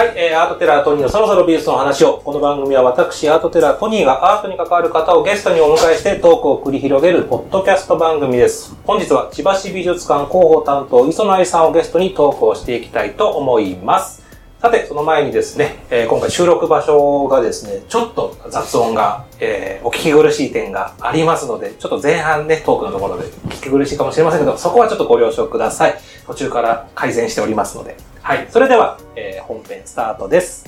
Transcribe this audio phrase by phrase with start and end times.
[0.00, 2.22] はい、えー、アートテラートニーのそろそろ美術の話を。
[2.24, 8.74] この番組は私、アートテラートニーがアートに関わる方をゲストにお迎えしてトークを繰り広げるポッドキャスト番組です。
[8.86, 14.22] 本日は千葉市美術館広報担当、磯野愛さんをゲストにトークをしていきたいと思います。
[14.62, 26.00] さて、その前にですね、えー今回収録場所がですね、ちょっと雑音が、えーお聞き苦しい点がありますので、ちょっと前半ね、トークのところで聞き苦しいかもしれませんけど、そこはちょっとご了承ください。
[26.26, 27.98] 途中から改善しておりますので。
[28.30, 28.46] はい。
[28.48, 30.64] それでは、えー本編スタートです。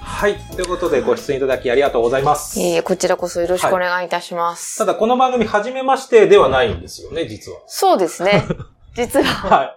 [0.00, 0.38] はい。
[0.56, 2.58] ということで、ご出演いただきありがとうございます。
[2.58, 4.76] いえいえ、こちらこそよろしくお願いいたします。
[4.76, 7.60] ただ、この番組、初めましてではないんですよね、実は。
[7.68, 8.42] そうですね。
[8.96, 9.24] 実は。
[9.24, 9.76] はい。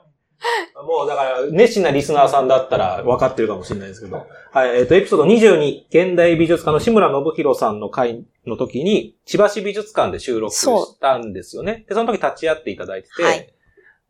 [0.88, 4.26] もうだから、熱心なリスナーさんだったら分かってるかもしれないですけど。
[4.52, 4.80] はい。
[4.80, 11.86] えっ、と、エピソード22、現代美術家の志村信弘さんの回の時に、千葉市美術館で収録したんですよね。
[11.88, 13.54] で、その時立ち会っていただいてて、はい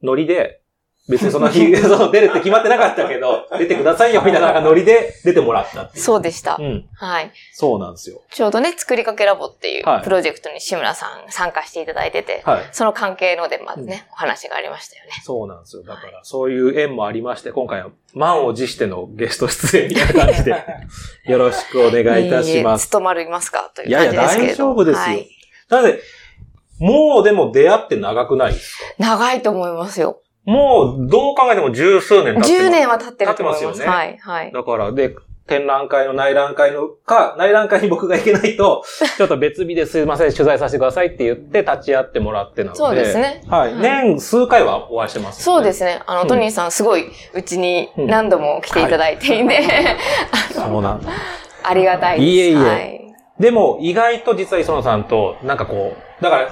[0.03, 0.59] ノリで、
[1.09, 5.89] 別にその日、 その出るって決まってなかったけど、出てくださいよみたいななんかノリで出てもらった。
[5.93, 6.55] そうでした。
[6.57, 6.85] うん。
[6.95, 7.31] はい。
[7.51, 8.21] そうなんですよ。
[8.31, 12.69] ちょうどね、作りかけラボっていうはいプロジェクトに志村さん参加していただいてて、はい。
[12.71, 15.11] その関係のでまずね、お話がありましたよね。
[15.25, 15.83] そうなんですよ。
[15.83, 20.55] だから、そういう縁もありまして、今回は満を持してのゲスト出演みたいな感じで、
[21.27, 22.87] よろしくお願いいたします。
[22.87, 23.69] 務まりますか？
[23.75, 24.57] といういやいや、大感じですけれど。
[24.57, 25.01] 丈夫ですよ。
[25.01, 25.27] はい。
[25.67, 25.99] なので、
[26.83, 28.83] もうでも出会って長くないですか？
[28.99, 30.19] 長いと思いますよ。
[30.45, 32.53] もう、どう考えても十数年経ってます。
[32.53, 33.63] 10年は経ってると思います。
[33.63, 34.51] 経ってますよねはい、はい。
[34.51, 35.15] だから、で、
[35.47, 38.83] 展覧会の内覧会のか、内覧会に僕が行けないと、
[39.17, 42.77] ちょっと別日ですいません、取材させてくださいって言って立ち会ってもらってなので。
[42.77, 43.73] そうですねはい。
[43.73, 46.01] はい年数回はお会いしてます、そうですね。
[46.05, 49.63] あの、うんトニーさんすごい、うちに何度も来ていただいていて、
[50.51, 51.09] そうなんだ。
[51.63, 52.29] ありがたいです。
[52.29, 52.99] いえいえはい。
[53.39, 56.49] でも、意外と実は磯野さんと、なんかこう、だから、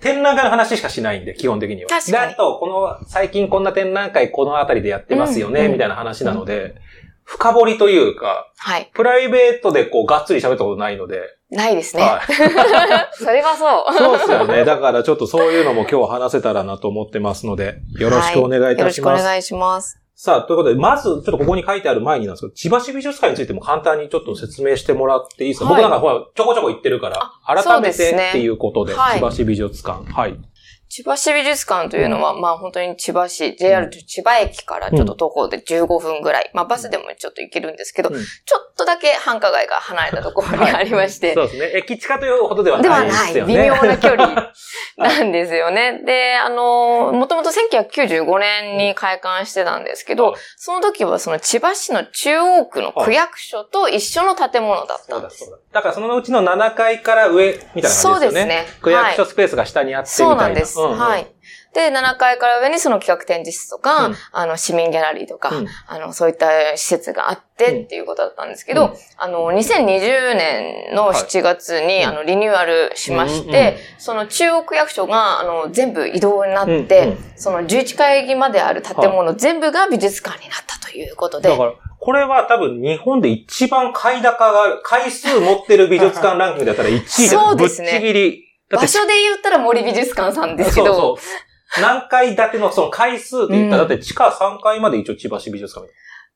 [0.00, 1.88] 展覧会の話しかしないんで、基本的には。
[1.88, 6.76] 確かにであと、この、最近こんな展覧会この辺りでやってますよね、うんうんみたいな話なので、
[7.24, 8.90] 深掘りというか、はい。
[8.94, 12.02] プライベートでこう、がっつり喋ったことないので、ないですね。
[12.02, 12.26] はい。
[13.12, 13.98] それはそう。
[13.98, 14.64] そうですよね。
[14.64, 19.10] だからちょっとそういうのも今日話せたらなと思ってますので、よろしくお願いいたします。
[19.10, 20.07] はよろしくお願いします。
[20.20, 30.04] さあ、ということで、まず、ちょっとここに書いてある前になんですけど、千葉市美術館についても簡単にちょっと説明してもらっていいですか、はい僕なんかほら、ちょこちょこ言ってるから、あ改めてっていうことで、はい千葉市美術館。
[30.12, 30.36] はい。
[30.88, 41.72] 千葉市美術館というのは、まあ本当に千葉市、JR 千葉駅からちょっと徒歩で15分ぐらい、まあバスでもちょっと行けるんですけど、うんちょっとだけ繁華街が離れたところにありまして、そうですね。
[41.74, 43.54] 駅近というほどではではないでない、すよね。
[43.54, 44.52] 微妙な距離
[44.96, 46.02] なんですよね。
[46.04, 55.44] で、あの、もともと1995年に開館してたんですけど、はいその時はその千葉市の中央区の区役所と一緒の建物だったんです。
[55.44, 55.56] そうだ。
[55.56, 58.16] だからそのうちの7階から上みたいな感じですよね。
[58.16, 58.66] そうですね。
[58.80, 60.32] 区役所スペースが下にあってみたいな。
[60.32, 60.80] そうなんです。
[60.80, 60.98] うんうん。
[60.98, 61.26] はい。
[61.74, 64.14] で、7階から上にその企画展示室とか、うん。
[64.32, 65.66] あの、市民ギャラリーとか、うん。
[65.86, 68.94] あの、そういった施設があってっていうことだったんですけど、うん。
[69.18, 88.44] あの、2020年の7月に、はいあの、リニューアルしまして、その中央区役所が、あの、全部移動になって、その11階まである建物全部が美術館になったということで、だから、これは多分日本で一番買い高が回数持ってる美術館ランキングだったら1位でそうですねぶっちぎり。
[88.70, 91.18] 場所で言ったら森美術館さんですけど、そうそ
[91.80, 91.82] う。
[91.82, 95.86] 何階建てのその回数って言ったら、うんだって地下3階まで一応千葉市美術館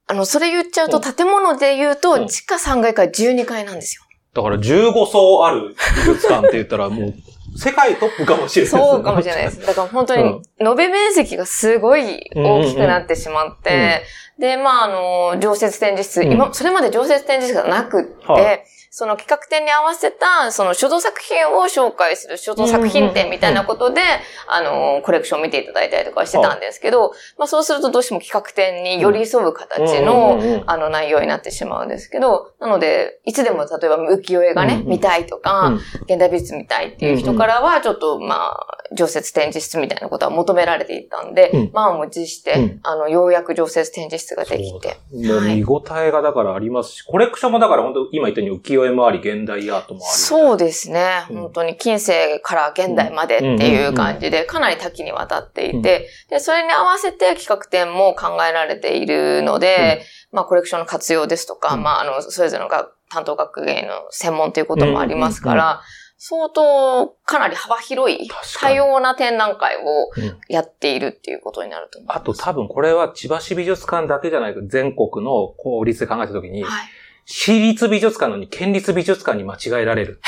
[0.07, 4.03] あの、それ言っちゃうと、うん建物で言うと、うん地下3階から12階なんですよ。
[4.35, 4.43] な。
[4.43, 7.15] だから15層ある美術館って言ったらもう、
[7.59, 9.67] 世界トップかもしれないですねそうかもしれないです。
[9.67, 10.23] だから本当に、
[10.59, 14.03] 延べ面積がすごい大きくなってしまって、
[14.39, 14.89] で、まあ、あ
[15.35, 16.33] の、常設展示室、うん。
[16.33, 24.03] 今、それまで常設展示室がなくって、はいその企画展に合わせた、その所蔵作品を紹介する所蔵作品展みたいなことで、
[24.47, 35.75] あの、コレクションを見ていただいたりとかしてたんですけど、まあそうするとどうしても企画展に寄り添う形の、あの内容になってしまうんですけど、なので、いつでも例えば浮世絵がね、見たいとか、うん。
[36.03, 41.71] 現代美術見たいっていう人からは、ちょっと、まあ、常設展示室みたいなことは求められていたんで、うん。
[41.73, 42.81] まあ、もう持して、うん。
[42.83, 44.99] あの、ようやく常設展示室ができて。
[45.13, 50.19] もう見応えがだからありますし、コレクションもだから本当今言ったように浮世絵もあり、現代アートもあり。
[50.19, 51.27] そうですね。
[51.31, 60.03] うん本当に近世から現代までっていう感じで、かなり多岐にわたっていて、で、それに合わせて企画展も考えられているので、
[60.33, 65.83] まあ、コレクションの活用ですとか、うんまあ、あの、それぞれのが担当学芸の専門ということもありますかうんら、
[66.25, 68.31] 相当かなり幅広い
[68.61, 69.81] 多に様な展覧会を
[70.17, 72.17] うんやっているっていうことになると思います。
[72.19, 76.89] あと多分これは千葉市美術館だけじゃない全国の効率で考えたときに、はい。
[77.25, 80.21] 私立美術館なのに県立美術館に間違えられる。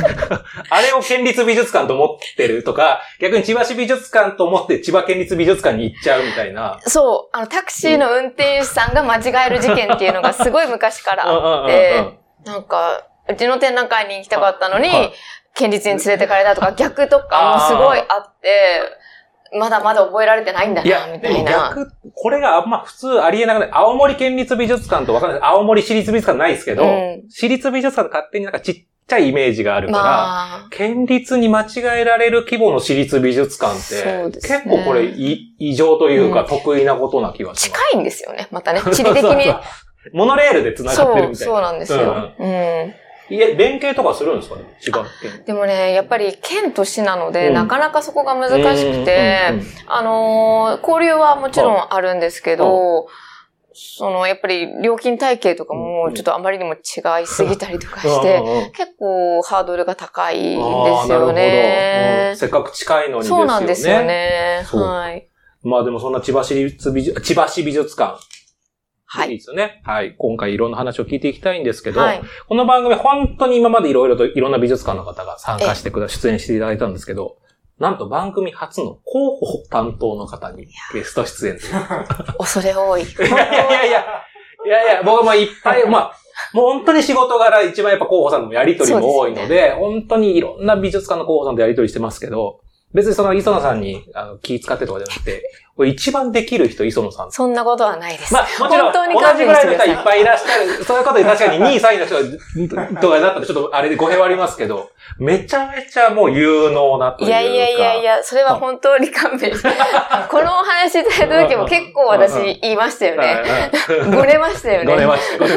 [0.70, 6.78] あれを県立美術館と思ってるとか、逆に千葉市美術館と思って千葉県立美術館に行っちゃうみたいな。
[6.86, 15.12] そう、あの、タクシーの運転手さんが間違える事件っていうのがすごい昔からあって、なんか、うちの展覧会に行きたかったのに、はい
[15.56, 18.82] 県立に連れてかれたとか、逆とかもすごいあって、
[19.52, 21.70] まだまだ覚えられてないんだな、、みでたいな。
[21.70, 23.68] も逆、これがあんま普通ありえなくない。
[23.72, 25.40] 青森県立美術館とわかんない。
[25.42, 28.74] 青森市立美術館ないですけど、うん市立美術館勝手になんかちっ
[29.06, 37.80] ちゃいイメージがあるから、まあ、県立に間違えられる規模の私立美術館って、ね結構これい異常というかうん得意なことな気がします。
[37.80, 38.80] 近いんですよね、またね。
[38.80, 39.20] 地理的に。
[39.22, 39.60] そうそうそう
[40.12, 41.52] モノレールで繋がってそう、るみたいな。
[41.54, 42.32] そうなんですよ。
[42.38, 42.94] うん。
[43.28, 44.62] いえ、連携とかするんですかね？
[44.80, 45.44] 千葉県。
[45.44, 53.08] でもね、やっぱり県と市なので、うんなかなかそこが難しくて、うんうんうんあのー交流はもちろんあるんですけど、
[53.74, 60.56] その、やっぱり料金体系とかうんもちょっとあまりにも違いすぎたりとかして、うん結構ハードルが高いんで
[61.04, 62.36] すよどねうん。
[62.36, 63.40] せっかく近いのにですよね。
[63.40, 64.62] そうなんですよね。
[64.72, 65.28] はい。
[65.62, 68.18] まあでもそんな千葉市立美術、千葉市美術館。
[69.16, 69.34] はいい。
[69.34, 69.82] いですよね。
[69.84, 70.14] はい。
[70.16, 72.22] 今回いろんな話を聞いていきたいんですけど、はい。
[72.48, 77.38] この番組本当に今までいろいろといろんな美術館の方が参加してくだ、出演していただいたんですけど、
[77.78, 81.72] なんと番組初の広報担当の方にゲスト出演という。
[82.38, 83.02] 恐れ多い。
[83.04, 84.04] いやいやいや、
[84.64, 86.12] いやいや、僕もいっぱい、 まあ、
[86.52, 92.60] もう本当に仕事柄一番やっぱ候補さんともやりとりも多いのそうで、本当にいろんな美術館の候補さんとやりとりしてますけど、
[92.96, 95.42] 別にその磯野さんにあの気使ってとかじゃなくて、
[95.76, 97.30] これ一番できる人磯野さん。
[97.30, 98.32] そんなことはないです。
[98.32, 99.88] まあもちろん本当に同じぐらいの人い。
[99.90, 100.82] はいっぱいいらっしゃる。
[100.82, 104.88] そういうことで確かに 2位、3位の人がとかになったらちょっとあれで語弊はありますけど、
[105.18, 107.40] めちゃめちゃもう有能なというか。
[107.40, 109.68] いやいやいやいや、それは本当に勘弁して。
[110.30, 113.70] このお話いただいた時も結構私言いましたよね。
[114.10, 114.90] ごねましたよね。
[114.90, 115.44] ごねました。
[115.44, 115.48] い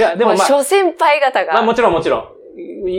[0.00, 1.52] や、でもまあ、諸先輩方が。
[1.52, 2.43] まあもちろんもちろん。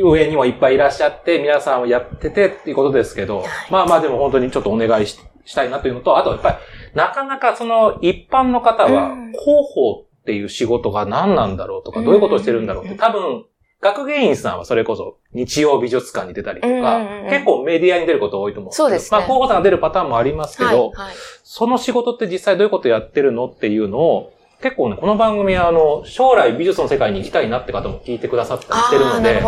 [0.03, 6.55] 上にもいっぱいいらっしゃって、皆さんをやっててっていうことですけど、まあまあでも本当にちょっとお願いししたいなというのと、あとやっぱり、
[6.95, 9.43] なかなかその一般の方はうん、広
[9.73, 13.45] 報っていう仕事が何なんだろうとか、どういうことをしてるんだろうって、多分、
[13.81, 16.99] 学芸員さんはそれこそ日曜美術館に出たりとか
[17.29, 19.17] 結構メディアに出ること多いと思うんですけど、そうですね。
[19.17, 21.15] まあ広報さんが出るパターンもありますけはいど、はい。
[21.43, 29.41] その仕事って実際どういうことやってるのっていうのを、結構ね、この番組はあの、将来美術の世界に行きたいなって方も聞いてくださったりしてるので。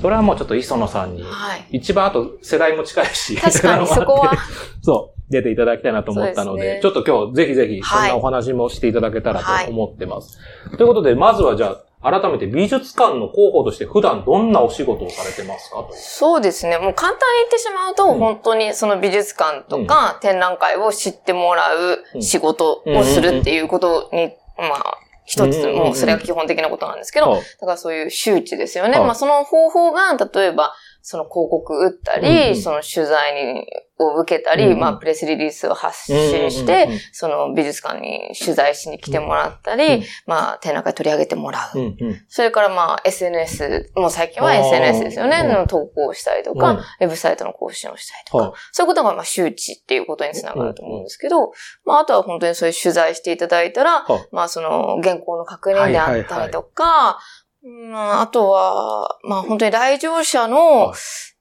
[0.00, 1.66] それはもうちょっと磯野さんに、はい。
[1.70, 4.32] 一番あと世代も近いし、確かに そこは。
[4.82, 10.38] そう、出ていただきたいなと思ったので、ですねちょっと今日ぜひぜひそんはいなお話もしていただけたらと思ってます。
[10.76, 16.76] ということで、まずはじゃあ、改めて美術館の広報として普段どんなお仕事をされてますかとそうですね。
[16.76, 28.98] もう簡単に言ってしまうと、うん本当にその美術館とか展覧会を知ってもらう仕事をするっていうことに、まあ、一つ、もうそれが基本的なことなんですけど、はいだからそういう周知ですよね。
[28.98, 30.74] はいまあその方法が、例えば、
[31.06, 32.56] その広告打ったり、うんうん。
[32.56, 33.66] その取材に
[33.98, 34.80] を受けたり、うんうん。
[34.80, 41.94] まあプレスリリースを発信して、その美術館に取材しに来てもらったり、うんまあ展覧会取り上げてもらう。
[42.26, 46.78] それからまあ SNS、もう最近は SNS ですよね、うんの投稿をしたりとか、うん。
[46.78, 48.58] ウェブサイトの更新をしたりとか、はい。
[48.72, 51.52] そういうことがまあ周知っていうことにつながると思うんですけど、
[51.84, 54.28] まああとは本当にそういう取材していただいたら、はい。
[54.32, 57.18] まあその原稿の確認であったりとか、
[57.64, 60.92] うんあとは、まあ本当に来場者の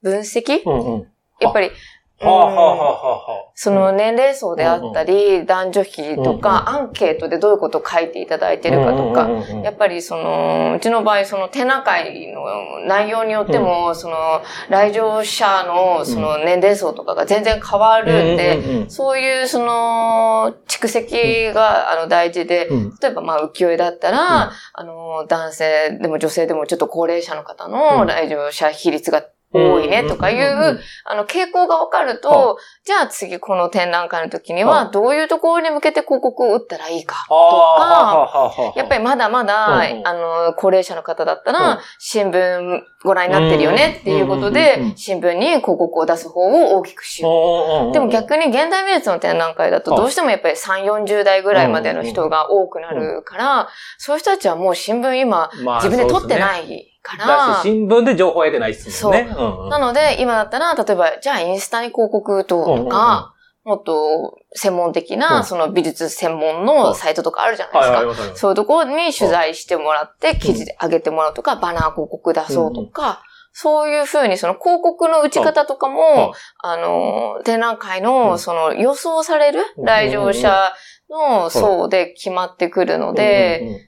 [0.01, 1.07] 分析、うんうん。
[1.41, 1.71] やっぱり、
[2.19, 3.51] はあはあははあ。
[3.55, 9.61] その年齢層であったり、男女比とか、アンケートでどういうことを書いていただいてるかとか、うんうんうんうん。
[9.63, 22.89] やっぱりその、うちの場合、その展覧会の内容によっても、その、来場者のその年齢層とかが全然変わるんで、うんうんうんそういうその、蓄積があの大事で、うん。
[23.01, 27.71] 例えばまあ浮世絵だったら、あの、男性でも女性でもちょっと高齢者の方うん。
[27.71, 41.57] の来場者比率が多いねとかいう、あの、傾向がわかるはと、じゃあ次この展覧会の時にはは、どういうところに向けて広告を打ったらいいかとか、やっぱりまだまだ、あの、高齢者の方だったうん。
[41.57, 47.93] ら、新聞ご覧になってるよねっていうことで、新聞に広告を出す方を大きくしよう。
[47.93, 59.27] でも逆に現代美術の展覧会だとはいどうしてもやっぱり3、40代ぐらいまでの人が多くなるから、そういう人たちはもう新聞今まあ自分で撮っていないかだらし、、新聞で情報を得てないっすもんね。
[59.37, 59.41] う。
[59.41, 59.69] んうん。
[59.69, 63.33] なので今だったら、例えばじゃあインスタに広告打とうとか、
[63.63, 65.19] もっと専門的うん。
[65.19, 68.35] なその美術専門のサイトとかあるじゃないですはい、あか。
[68.35, 73.21] そういうところに取材してもらって、記事で上げてもらうとか、バナー広告出そうとか、
[73.55, 75.95] そういうふうにその広告の打ち方とかはい。
[75.95, 78.05] も、あの、展覧会うん。
[78.05, 80.73] のその予想されるうん来場者
[81.09, 83.81] の層で決まってくるので、うんうんうん、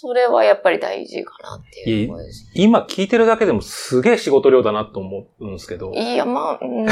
[0.00, 2.50] それはやっぱり大事かなっていうところです。
[2.54, 5.92] 今聞いてるだけでもすげえ仕事量だなと思うんですけど。
[5.92, 6.86] いや、まあ、うん、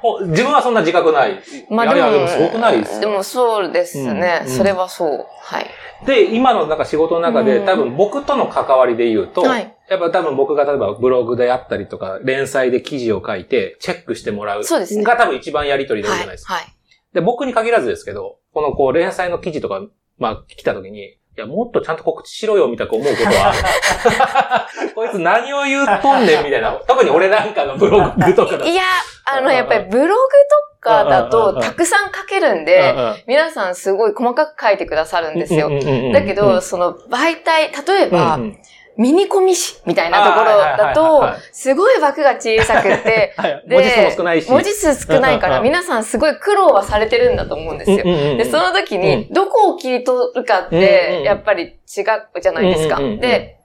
[0.00, 1.42] ほ 自分はそんな自覚ない。
[1.68, 4.40] まあいやいやでもすごくないですでもそうですね。
[4.42, 5.26] うんうんそれはそう。
[5.40, 5.66] はい。
[6.06, 14.64] で、今のなんか仕事の中で、うん多分僕との関わりで言うと、はいやっぱ多分僕が例えばブログであったりとか、連載で記事を書いて、チェックしてもらう。
[14.64, 16.54] そうですねが多分一番やりとりでいいじゃないですか。
[16.54, 16.64] はい。
[17.12, 19.82] で、僕に限らずですけど、このこう連載の記事とか、
[20.18, 26.72] まあ来た時に、いや、もっとちゃんと告知しろよ、みたいな思うことは、 こいつ何を言うとんねん、みたいな。
[26.86, 28.82] 特に俺なんかのブログとかだいや、
[29.24, 32.94] あの、うんやっぱりブログとかだと、たくさん書けるんで、
[33.26, 35.70] 皆さんすごい細かく書いてくださるんですよ。
[36.12, 38.58] だけど、、その媒体、例えば、うんうん
[38.96, 43.34] ミニコミ誌みたいなところだとはい、すごい枠が小さくて、
[43.68, 44.50] 文字数も少ないし。
[44.50, 47.96] 文字数少ないから皆さんすごい苦労はされてるんだと思うんですよ。
[48.04, 52.98] でで、その時に、どこを切り取るかって、やっぱり違うじゃないですか。
[53.00, 53.58] で、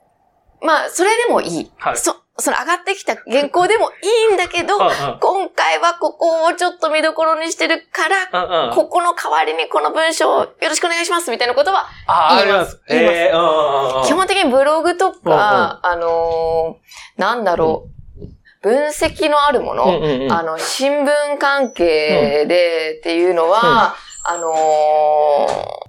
[0.61, 1.71] まあ、それでもいい。
[1.77, 1.97] はい。
[1.97, 5.19] そ、その上がってきた原稿でもいいんだけど、うんうん。
[5.19, 8.75] 今回はここをちょっと見どころにしてるから、うんうん。
[8.75, 12.71] ここの代わりにこの文章をよろしくお願いしますみたいなことは、あありま言います。
[12.71, 12.81] す。
[12.87, 13.15] 言います。
[13.15, 14.05] ええうんうんうんうん。
[14.05, 17.89] 基本的にブログとか、あのーなんだろ
[18.21, 18.27] う、
[18.61, 20.31] 分析のあるもの、うんうんうん。
[20.31, 24.53] あの、新聞関係でっていうのは、あの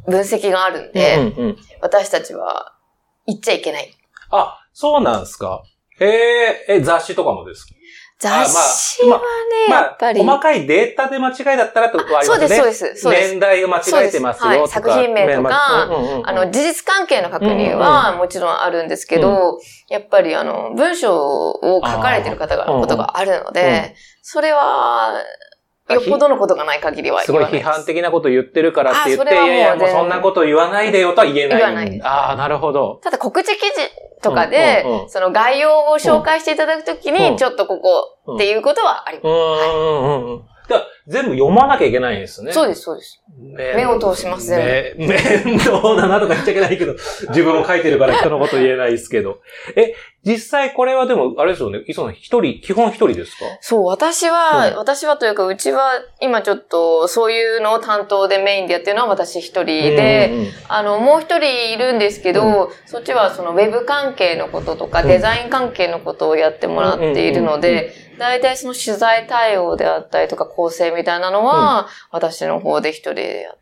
[0.06, 1.56] ー分析があるんで、うんうんうん。
[1.82, 2.74] 私たちは
[3.26, 3.94] 言っちゃいけない。
[4.30, 5.62] あ、そうなんですか。
[6.00, 7.74] えええ、雑誌とかもですか？
[8.20, 9.22] 雑誌はね、
[9.70, 10.22] まあやっぱり。
[10.22, 12.48] 細かいデータで間違いだったらとはありますね。
[12.48, 13.30] そうです、そうです、そうです。
[13.30, 14.68] 年代が間違えてますよはい。
[14.68, 16.28] 作品名とかうんうんうん。
[16.28, 23.82] あの、事実関係の確認はもちろんあるんですけど、やっぱりあの、文章を書かれてる方が、ことがあるので、うんうん。
[24.20, 25.14] それは、
[25.94, 27.44] よっぽどのことがない限りはすごい。
[27.44, 31.58] 批判的なこと言ってるからって言って、いやいや、もうそんなこと言わないでよとは言えない。
[31.58, 33.00] 言わないああ、なるほど。
[33.02, 33.74] ただ告知記事
[34.22, 39.26] とかで、うんうんうんその概要を紹介していただくときうんに、ちょっとここっていうことはあります。
[39.26, 40.42] うんうんうんうん。
[40.68, 42.46] だから全部読まなきゃいけないんですね。
[42.46, 43.20] でそうです、そうです。
[43.76, 45.06] 目を通します全部。
[45.08, 46.94] 面倒だなとか言っちゃいけないけど、
[47.30, 49.38] 自分も書いてるから人のこと言えないですけど。
[49.74, 53.44] え、実際これはでも、あれですよね、磯野さん一人、基本一人ですか？
[53.60, 55.90] そう、私は、うん私はというか、うちは
[56.20, 73.60] 今ちょっと、そういうのを担当でメインでやってるのは私一人で、うんうんあの、もう一人いるんですけど、そっちはそのウェブ関係のこととか、うんデザイン関係のことをやってもらっているのうんうんうんで、大体その取材対応であったりとか構成みたいなのは、私の方で一人でやって、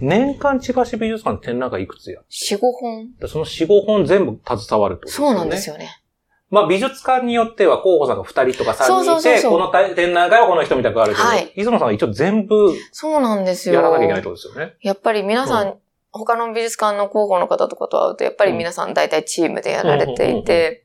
[0.00, 3.08] 年間千葉市美術館展覧会いくつや4、5本。
[3.26, 5.34] その4、5本全部携わるってことですよね。
[5.34, 6.02] そうなんですよね。
[6.50, 13.76] まあ美術館によっては候補さんが2人とか3人いて、この展覧会はこの人みたくあるけど、はい磯野さんは一応全部そうなんですよ。
[13.76, 14.74] やらなきゃいけないってことですよね。
[14.82, 15.78] やっぱり皆さん、う
[16.12, 20.84] 他の美術館の広報の方とかと会うと、やっぱり皆さん大体チームでやられていて、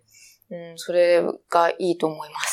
[0.50, 2.51] うん、それがいいと思います。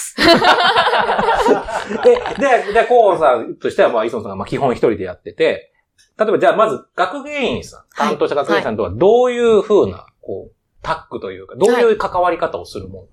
[2.02, 5.72] で、で、で、候補さんとしては、まあ、磯野さんがまあ基本一人でやってて、
[6.18, 13.06] 例えばじゃあまず学芸員さん、はい担当した学芸員さんとはどういう風な、こう、タッグというか、どういう関わり方をするもん、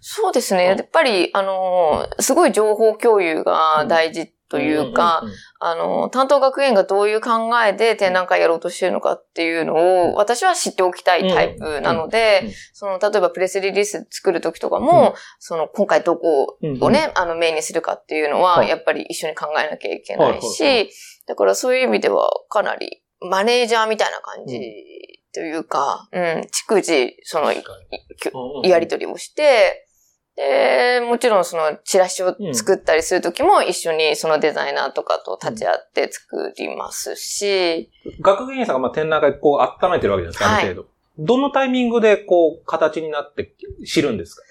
[0.00, 0.64] そうですね。
[0.64, 5.22] やっぱり、あのー、すごい情報共有が大事というか、
[5.60, 12.10] あのー、担当学園がどういう考えで展覧会やろうとしてるのかっていうのを、私は知っておきたいタイプなのうん。
[12.10, 15.14] でうん、その、例えばプレスリリース作るときとかも、うん。
[15.38, 18.68] その、今回どこをね、あの、メインにするかっていうのは、はい。
[18.68, 20.90] やっぱり一緒に考えなきゃいけないし、
[21.26, 24.60] だからそういう意味では、かなり、マネージャーみたいな感じ
[25.32, 26.22] というか、うん、
[26.68, 27.54] 逐次、その、
[28.64, 29.88] やりとりをして、
[30.36, 40.64] で、もちろんそのチラシを作ったりするときも一緒にそのデザイナーとかと立ち会って作りますし、学芸員さんがまあ展覧会こう温めてるわけじゃないですか、はい。
[40.64, 40.92] ある程度。
[41.18, 43.52] どのタイミングでこう形になって
[43.84, 44.42] 知るんですか？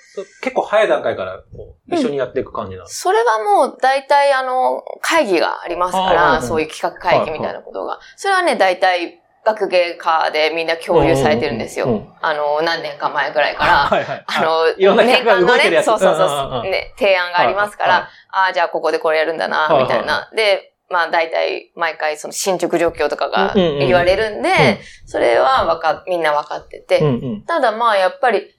[0.44, 6.42] 結構早い段階からこう一緒にやっていく感じなんですそれはもう大体あの会議がありますかあら、ー。
[6.42, 8.00] そういう企画会議みたいなことが。
[8.18, 11.86] それはね、大体学芸科でみんな共有されてるんですよ。
[11.86, 13.72] うんうんあの、何年か前ぐらいから。
[13.90, 14.24] はいはい。
[14.28, 15.86] あの、いろんな企画が動いてるやつ。
[15.86, 16.28] そうそううんうん。
[16.28, 20.30] そうう、んね、提案がありますかはいら、ああ、じゃあここでこれやるんだなはい、みたいな。
[20.36, 23.80] で、まあ大体毎回その進捗状況とかがうんうんうん。
[23.80, 24.78] 言われるんで、ん。
[25.08, 27.46] それはわか、みんなわかってて、うんうん。
[27.48, 28.56] ただまあやっぱり、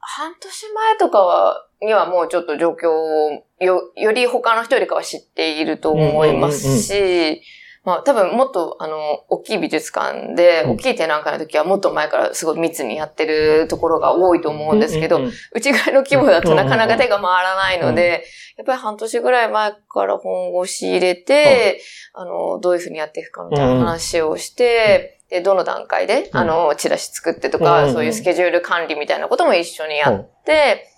[0.00, 7.42] 半年前とかは、にはもうちょっと状況をよ、より他の人よりかは知っていると思いますし、
[7.86, 8.96] まあ多分もっとあの、
[9.28, 10.70] 大きい美術館で、うん。
[10.72, 15.20] 大きい展覧会の時はもっと前からすごい密にやってるところが多いと思うんですけど、
[15.52, 18.24] うちぐらいの規模だとなかなか手が回らないので、
[18.56, 21.80] やっぱり半年ぐらい前から本腰入れて、
[22.12, 26.38] あの、どういうふうにやっていくかみたいな話をして、で、どの段階で、うん。
[26.38, 30.88] あの、チラシ作ってとか、うんそういうスケジュール管理みたいなことも一緒にやって、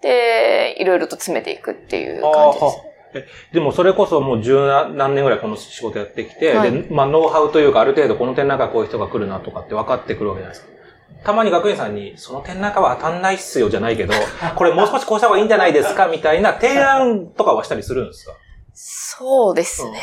[0.00, 2.95] で、いろいろと詰めていくっていう感じです。
[3.16, 4.56] えでもそれこそもう十
[4.94, 6.72] 何年ぐらいこの仕事やってきて、はい。
[6.72, 10.72] で、まあノウハウというかある程度この展覧会こういう人が来るなとかって分かってくるわけじゃないですか。
[11.24, 14.14] たまに学園さんに、その展覧会は当たんないっすよじゃないけど、
[14.54, 18.32] これもう少しこうした方がいいんじゃないですかみたいな提案とかはしたりするんですか？
[18.74, 20.00] そうですね。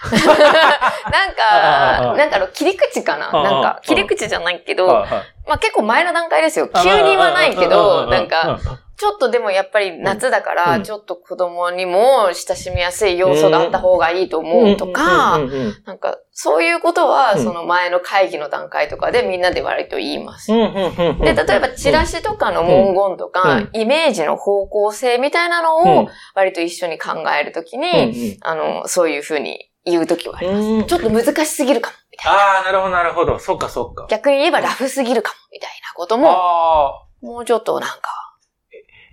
[0.10, 3.30] なんああか、なんかあの、切り口かな？
[3.32, 5.06] なんか、切り口じゃないけど、ま
[5.54, 6.68] あ結構前の段階ですよ。
[6.68, 8.58] 急にはないけど、なんか、、
[9.00, 15.38] ちょっとでもやっぱり夏だかうら、んちょっと子供にも親しみやすい要素があった方がいいと思うとか
[15.86, 20.52] なんか、そういうことは、うんその前の会議の段階とかでみんなで割と言います。
[20.52, 30.58] で、例えばチラシとかの文言とか、うんイメージの方向性みたいなのうんを割と一緒に考えるときに、うんあの、そういうふうに言うときはあります。
[30.58, 32.38] うんちょっと難しすぎるかも、みたいな。
[32.38, 33.38] ああ、なるほど、なるほど。
[33.38, 34.06] そっか、そっか。
[34.10, 36.92] 逆に言えばラフすぎるかも、みたいなことも。
[37.22, 38.00] もうちょっとなんか、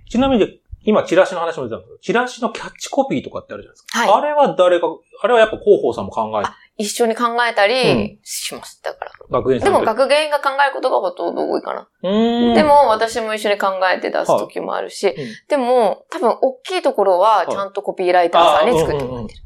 [0.10, 4.00] ちなみに、今、チラシの話も出たんですけど、チラシのキャッチコピーとかってあるじゃないですか。
[4.00, 4.88] はいあれは誰か、
[5.22, 8.82] あれはやっぱ広報さんも考えて、一緒に考えたうりします。
[8.84, 9.12] だから。
[9.30, 11.90] 学園さんとでも学芸員が考えることがほとんど多いかな。
[12.02, 15.16] で、も私も一緒に考えて出す時もあるし、うん
[15.50, 19.42] でも多分大きいところはちゃんとコピーライターさんに作ってもらってる。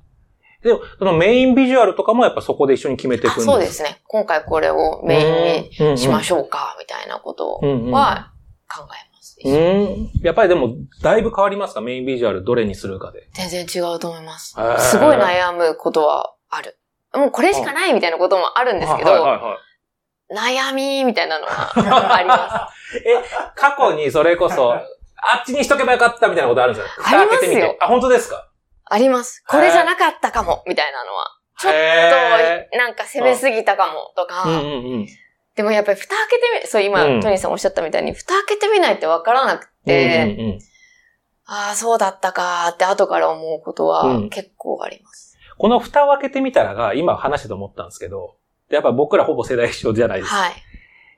[0.63, 4.01] でも、そのメインビジュアルとかもやっぱそこで一緒に決めていくんですあそうですね。
[4.07, 8.31] 今回これをメインにしまししょうか、みたいなことうんうんは
[8.69, 9.10] 考えます。
[9.45, 10.11] うーん。
[10.23, 11.81] やっぱりでも、だいぶ変わりますか？
[11.81, 13.27] メインビジュアルどれにするかで。
[13.33, 14.55] 全然違うと思います。
[14.79, 16.77] すごい悩むことはある。
[17.13, 19.57] もうこれしかないみたいなこともあるんですけど、はいはいはい
[20.33, 21.73] 悩みみたいなのは
[22.15, 22.97] あります。
[23.05, 23.21] え、
[23.53, 24.77] 過去にそれこそ、あ
[25.43, 26.91] っちにしとけばよかったみたいなことあるんですよ。
[27.05, 27.77] ありますよ蓋開けてみて。
[27.81, 28.47] あ、本当ですか？
[28.85, 29.43] あります。
[29.45, 31.25] これじゃなかったかも、みたいなのは。
[31.59, 34.43] ちょっへと、なんか攻めすぎたかも、とか。
[34.43, 35.07] ーうんうんうん。
[35.55, 40.59] でもやっぱり蓋開けてみ、そう今、うんトニーさんおっしゃったみたいに、蓋開けてみないってわからなくて、うんうんうん
[41.53, 45.37] ああ、そうだったかーって後から思うことはうん結構あります。
[45.57, 48.37] この蓋を開けてみたらが、今話してて思ったんですけど、
[48.69, 50.37] やっぱ僕らほぼ世代一緒じゃないですか。
[50.37, 50.53] はい。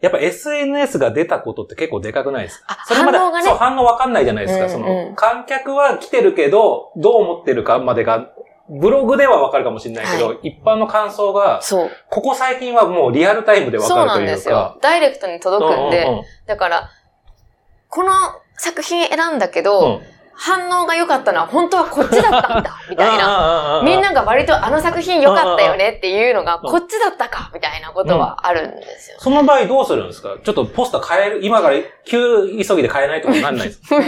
[0.01, 2.65] やっぱ SNS が出たことって結構でかくないですか？
[2.69, 4.65] あ、それまで、反応がねそう、反応わかんないじゃないですか。
[4.65, 8.32] うんそうんの、観客は来てるけど、どう思ってるかまでが、
[8.69, 11.91] ブログではわかるかもしれないけど、は一般の感想が、そう。
[12.09, 14.25] ここ最近はもうリアルタイムでわかそうるというか。
[14.25, 14.77] なんですよ。
[14.81, 16.89] ダイレクトに届くんで、うんうんうんだから、
[17.89, 18.11] この
[18.57, 20.01] 作品選んだけど、うん
[20.35, 23.27] 反応が良かったのは本当はこっちだったんだ、 みたいな。
[23.79, 29.17] なみんなが割とあの作品良かったよねっていうのが、うんこっちだったか、みたいなことはあるんですよ。
[29.19, 30.35] その場合どうするんですか？
[30.43, 33.99] ちょっとポスター変える、今から急急ぎで変えないとかなんないですかそん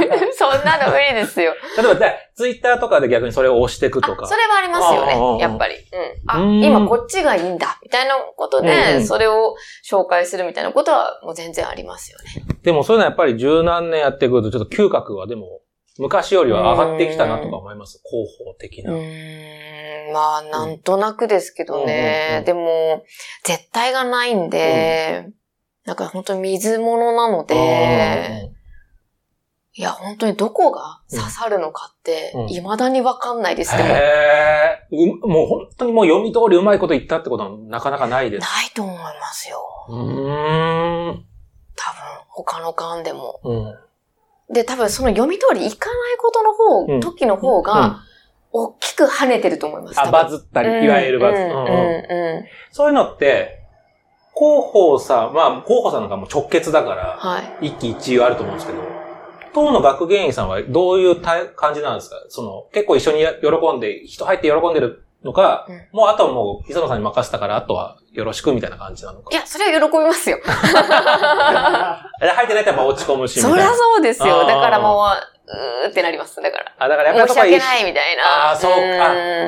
[0.65, 1.53] なの無理ですよ。
[1.77, 4.27] 例えば、じゃあツイッターとかで逆にそれを押していくとあ、か。
[4.27, 5.75] それはありますよね、やっぱり。
[5.75, 5.81] うん。
[6.27, 9.55] あ、うん今こっちがいいんだ、みたいなことうんうで、んそれを
[9.89, 12.45] 紹介するみたいなことはもう全然ありますよね。
[12.63, 15.59] でもそういうのはやっぱり十何年やってくると、ちょっと嗅覚はでも、
[15.97, 18.01] 昔よりは上がってきたなとか思います。
[18.03, 18.91] 広報的な。
[20.13, 22.39] まあ、なんとなくですけどうんうんうね。
[22.41, 23.03] んでも、
[23.43, 25.29] 絶対がないんで、
[25.85, 28.51] なんか本当に水物なので、
[29.77, 33.75] いや、本当にどこが刺さるのかってうん、未だにわかんないです。
[33.75, 38.41] でも、へーうもう本当にもう読み通りうまいこと言ったってことはなかなかないです。
[38.41, 39.59] ないと思いますよ。
[39.89, 41.25] うーん。
[41.75, 43.41] 多分、他の間でも。
[43.43, 43.84] うん。
[44.49, 48.01] で、多分その読み通りいかないことの方、うん時の方うんが、
[48.51, 49.99] 大きく跳ねてると思います。
[49.99, 51.41] あ、バズったり、いわゆるバズ。
[51.41, 51.67] うん、うん、うんうん
[52.37, 52.45] うん。
[52.71, 53.63] そういうのって、
[54.37, 57.67] 広報さん、まあ、広報さんなんかもう直結だから、はい。
[57.67, 58.79] 一喜一憂あると思うんですけど、
[59.53, 62.17] 当の学芸員さんはどういうた感じなんですか？
[62.27, 69.29] その、結構一緒に喜んで、人入って喜んでるのか、うんもうあとはもう、磯野さんに任せたから、あとはよろしくみたいな感じなのか。
[69.31, 70.39] いや、それは喜びますよ。
[72.21, 73.57] え入ってないとやっぱ落ち込むし、みたいな。
[73.57, 74.45] そりゃそうですよ。
[74.45, 75.07] だからもう、
[75.47, 76.41] うーってなります。
[76.41, 76.73] だから。
[76.77, 78.51] あ、だからやっぱり申し訳ないみたいな。
[78.51, 78.77] あーそうか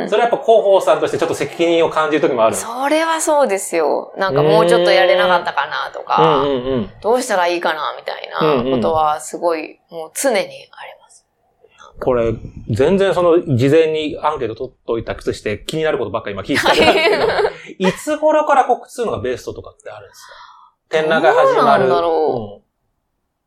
[0.06, 2.56] んそれはやっぱ広報さんとしてちょっと責任を感じる時もある。
[2.56, 4.14] それはそうですよ。
[4.18, 6.92] なんかもうちょっとやれなかったかなとうんか、うんうん。
[7.02, 10.97] どうしたらいいかなみたいなことはすごい、もう常にあります。
[12.00, 12.34] これ、
[12.70, 20.22] 全然その、事前にアンケート取っといたくとして気になることばっかり今聞いてたんですけど、いつ頃から告知するのがベストとかってあるんです
[20.90, 21.02] か？
[21.02, 21.84] 展覧会始まる。
[21.84, 22.62] なんだろ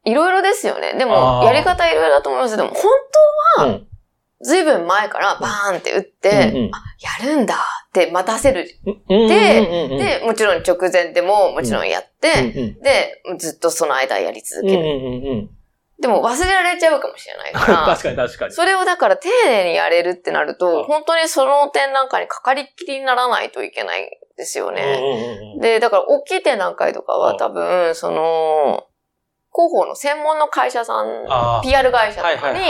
[0.04, 0.94] いろいろですよね。
[0.94, 2.56] であも、ーやり方いろいろだと思います。
[2.56, 2.70] でも、
[3.56, 3.86] 本うん。
[4.40, 6.82] 当、ずいぶん前からバーンって打って、うんうんあ、
[7.24, 7.58] やるんだっ
[7.90, 8.68] って待たせる。
[9.08, 15.48] で、で、もちろん直前でももちろんやって、うんうんで、ずっとその間やり続ける。
[16.00, 17.84] でも忘れられちゃうかもしれないから。
[17.94, 18.52] 確かに確かに。
[18.52, 24.98] それをだから丁寧にやれるってなるうんと、本当にその展覧会にかかりっきりにならないといけないですよね。
[25.60, 28.86] で、だから大きい展覧会とかうんは多分、その、
[29.52, 31.26] 広報の専門の会社さん、
[31.62, 32.60] PR 会社とかに。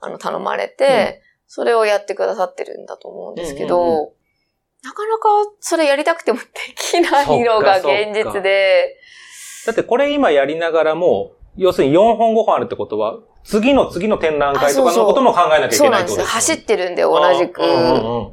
[0.00, 4.12] あの、頼まれて、それをやってくださってるんだと思うんですけど、
[4.82, 5.28] なかなか
[5.60, 8.96] それやりたくてもできないのが現実で、
[9.66, 16.24] だってこれ今やりながらも、要するに4本5本あるってことは、次の次の展覧会とかのことも考えなきゃいけそうないんですよ。
[16.24, 17.62] なってことです走ってるんで、同じく。
[17.62, 18.32] うんうんうん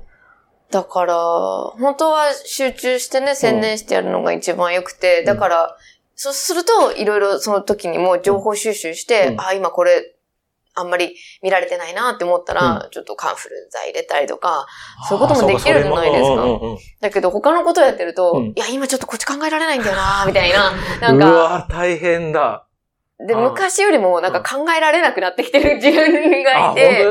[0.72, 5.78] だから、本当は集中してね、専念してやるのが一番良くて、だから、
[6.16, 10.16] そうすると、いろいろその時にも情報収集して、うんあ、今これ、
[10.76, 14.68] あんまり見られてないなって思ったら、ちょっとカンフル剤入れたりとか、
[15.10, 20.72] そういうこともできるじゃないですかうんうんうんだけど他のことやってると、うんいや、今ちょっとこっち考えられないんだよなみたいな。
[21.02, 22.68] なうんか、わ大変だ。
[23.26, 27.04] で、昔よりもなんか考えられなくなってきてる 自分があ、いて、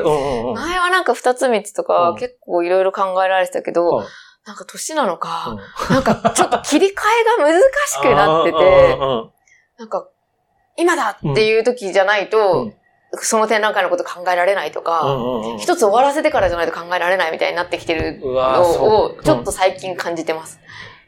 [0.55, 2.17] 前はなんか二つ三つとかうん。
[2.17, 4.07] 結構いろいろ考えられてたけど、はい
[4.47, 5.59] なんか年なのか、
[5.91, 5.95] うん。
[5.95, 8.99] なんかちょっと切り替えが難しくなって うんて、
[9.77, 10.09] なんか、
[10.79, 12.75] 今だっていう時じゃないと、うん。
[13.21, 15.05] その展覧会のこと考えられないとか、
[15.59, 18.31] 一つ終わらせてからじゃないと考えられないみたいになってきてるの
[19.05, 20.61] を、ちょっと最近感じてます。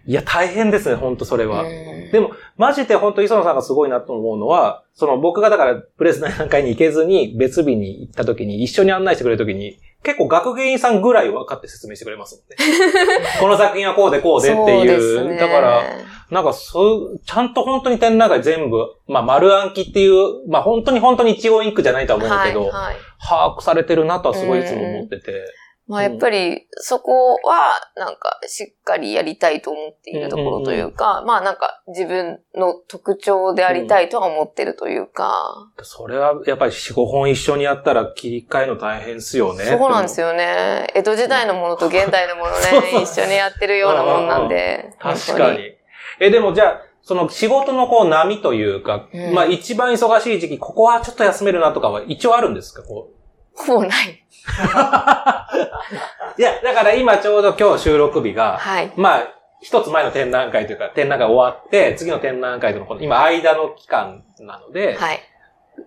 [0.07, 1.63] いや、大変ですね、本当それは。
[1.63, 13.27] うんでも、マジで本当磯野さんがすごいなと思うのは、その僕がだからプレス内覧会に行けずに別日に行った時に一緒に案内してくれる時に、結構学芸員さんぐらい分かって説明してくれますもんね。
[13.41, 14.87] この作品はこうでこうでっていう。
[14.87, 15.83] ですねだから、
[16.31, 22.97] なんかそう、ちゃんと本当に展覧会全部、まあ丸暗記っていう、まあ本当に本当に一応インクじゃないとは思うんだけど、はい、はい。
[23.21, 25.45] 把握されてるなとはすごいいつも思ってて。
[25.90, 39.64] まあやっぱり、そこは、なんか、しっかりやりたいと思っているところというか、まあなんか、自分の特徴でありたいとは思ってるというか、それはやっぱり4、5本一緒にやったら切り替えの大変っすよね。
[39.64, 40.29] そうなんですよ。
[40.29, 40.87] よね。
[40.94, 44.92] 江戸時代のものと現代のもの そうそうね、一緒にやってるようなもんなんで。
[45.00, 45.76] 確かに。
[46.20, 52.83] え、でもじゃあ、その仕事のこう波というか、うんまあ一番忙しい時期、ここはちょっと休めるなとかは一応あるんですか？
[52.83, 53.09] こ
[53.55, 54.24] ほぼない。
[54.48, 58.92] ういや、だから今ちょうど今日収録日が、はい。
[58.96, 59.29] まあ、
[59.61, 65.20] 一つ前の展覧会というか、展覧会終わって、次の展覧会とのこの、今間の期間なので、はい。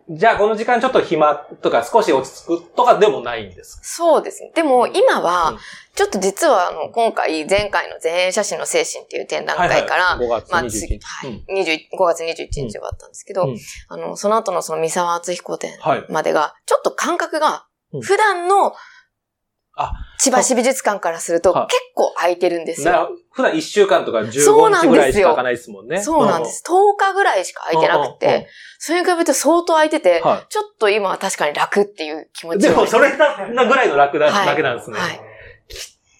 [0.10, 3.84] じゃあこの時間ちょっと暇とか少し落ち着くとかでもないんですか？
[3.84, 4.52] そうですね。
[4.56, 5.54] でも今うんは、
[5.96, 11.00] ちょっと実はあの、今回、前回の前衛写真の精神っていう展覧会から、5月まあ、21次、日。
[11.06, 13.58] はいうん21 5月21日終わったんですけど、うん
[13.90, 16.06] あの、その後のその三沢敦彦展はい。
[16.10, 18.74] までが、ちょっと感覚がうん、普段の
[19.76, 22.92] あ、千葉市美術館からするとはい結構空いてるんですよ。
[22.92, 26.02] な普段1週間とかそうな15日ぐらいしか開かないですもんね。
[26.02, 26.64] そうなんです。
[26.68, 28.48] 10日ぐらいしか空いてなくて、
[28.80, 32.60] それに比べると相当空いてて、はちょっと今は確かに楽っていう気持い。
[32.60, 34.98] ちがでも、それなぐらいの楽だ、はいだけなんですね。
[35.00, 35.22] はい。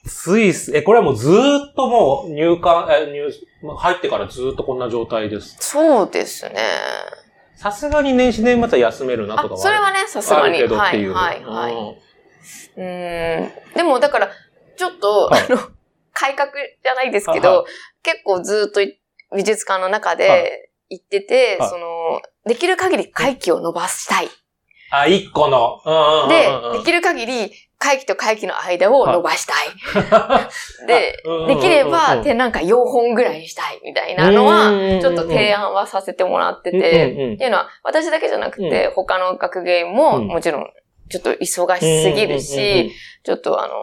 [0.06, 3.30] スイス、え、これはもうずーっともう入館、え、入、
[3.64, 5.56] まあ入ってからずーっとこんな状態です。
[5.60, 6.56] そうですね。
[7.64, 10.54] さすがに年始年末は休めるなとかあ、はそれはね、さすあるがに。
[10.56, 11.14] はい、けどっていう。
[11.14, 11.74] はい、はい。
[11.74, 13.52] うんうーん。
[13.74, 14.30] でも、だから、
[14.76, 15.58] ちょっと、はいあの、
[16.12, 17.64] 改革じゃないですけど、はいは
[18.04, 19.00] 結構ずっとい
[19.34, 24.28] 美術館の中はで行ってて、はいその、できる限り会期を伸ばしたい。
[24.92, 25.80] あ、一個の。
[26.28, 27.52] でうん、できる限り
[27.84, 29.68] 会期と会期の間を伸ばしたい。
[30.88, 40.28] で、できれば展覧会4本ぐらいにしたいみたいなのはちょっと提案はさせてもらってて、うんっていうのは、私だけじゃなくて、他の学芸員もうん。
[40.28, 40.70] もちろん、
[41.10, 42.92] ちょっと忙しすぎるし、
[43.24, 43.74] ちょっとあの、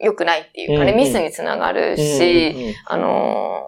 [0.00, 3.62] 良くないっていうかね、ミスにつながるし、あの、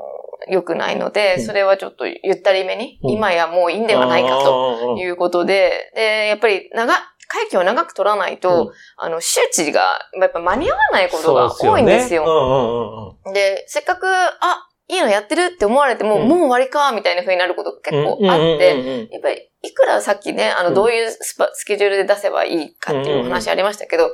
[0.48, 1.44] 良くないので、うん。
[1.44, 3.10] それはちょっとゆったりめに、うん。
[3.10, 6.94] 今やもういいんではないかとということで、で、やっぱり長、
[7.26, 8.72] 会期を長く取らないと、うん。
[8.96, 12.24] あの、周知が、やっぱ間に合わないことが多いんですよ。
[12.24, 13.32] うんうんうんうん。
[13.32, 16.28] で、せっかく、あ、いいのやってるって思われても、うん。
[16.28, 18.86] もう終わりか、みたいな風になることが結構あっうんて、うんうん。
[18.86, 20.74] うんやっぱり、いくらさっきね、あの、うん。
[20.74, 24.10] どういうスパスケジュールで出せばいいかっていうお話ありましたけど、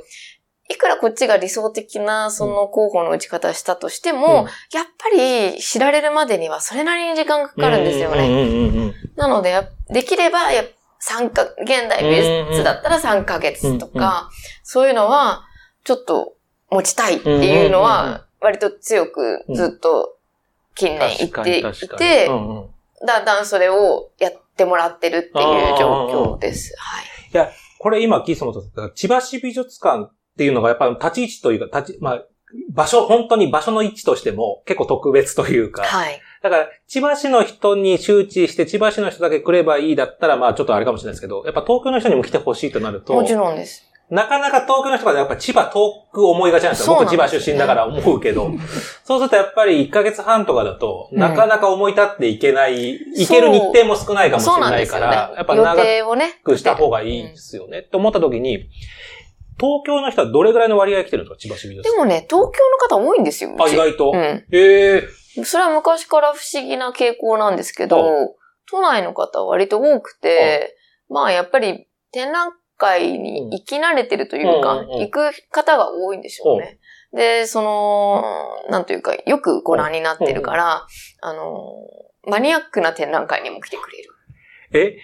[0.70, 8.28] いくらこっちが理想的な、その候補の打ち方したとしても、やっぱり知られるまでにはそれなりに時間がかかるんですよね。
[8.28, 10.62] うんうんうんうんなので、やできれば、や
[11.02, 12.16] 3か、現代美
[12.50, 14.30] 術だったら3ヶ月とか、
[14.62, 15.44] そういうのは、
[15.84, 16.34] ちょっと
[16.70, 20.16] 持ちたいっていうのは、割と強くずっと
[20.74, 21.62] 近年言ってい
[21.98, 22.28] て
[23.06, 26.74] だんだんそれをやってもらってるっていう状況です。
[26.78, 27.50] はい。
[27.78, 28.62] これ今、キースもと
[28.94, 32.24] 千葉市美術館っていうのがやっぱり立ち位置というか、立ち、まあ、
[32.70, 35.82] 場所、本当に場所の位置としても結構特別というか。
[35.82, 36.20] はい。
[36.42, 43.86] だから、千葉市の人に周知して、千葉市の人だけ来ればいいだったら、まあちょっとあれかもしれないですけど、やっぱ東京の人にも来てほしいとなると、もちろんです。
[44.10, 46.84] なかなか東京の人がやっぱ千葉遠く思いがちなんですよ。
[46.86, 48.50] すよ僕千葉出身だから思うけど。
[49.04, 55.34] そうするとやっぱり1ヶ月半とかだと、うんなかなか思い立っていけない、行ける日程も少ないかもしれないから、ね。
[55.36, 55.82] やっぱ予長。
[56.42, 57.82] くした方がいいですよね。
[57.82, 58.66] と思った時に、
[59.60, 63.50] 東京の人はどれぐらいの割合来てるんですか千葉市美術でもね、東京の方多いんですよ。
[63.50, 64.10] うあ、ち意外と。
[64.12, 64.18] うん。
[64.18, 65.02] へえ。
[65.44, 68.28] それは昔から不思議な傾向なんですけどは、
[68.70, 70.76] 都内の方は割と多くて、
[71.08, 76.78] まあやっぱり展覧会に行き慣れてるというか、行く方が多いんでしょうね。
[77.12, 78.22] で、その、
[78.70, 80.86] なんというか、よくご覧になってるから、
[81.20, 81.74] あの、
[82.26, 84.10] マニアックな展覧会にも来てくれる。
[84.72, 84.98] え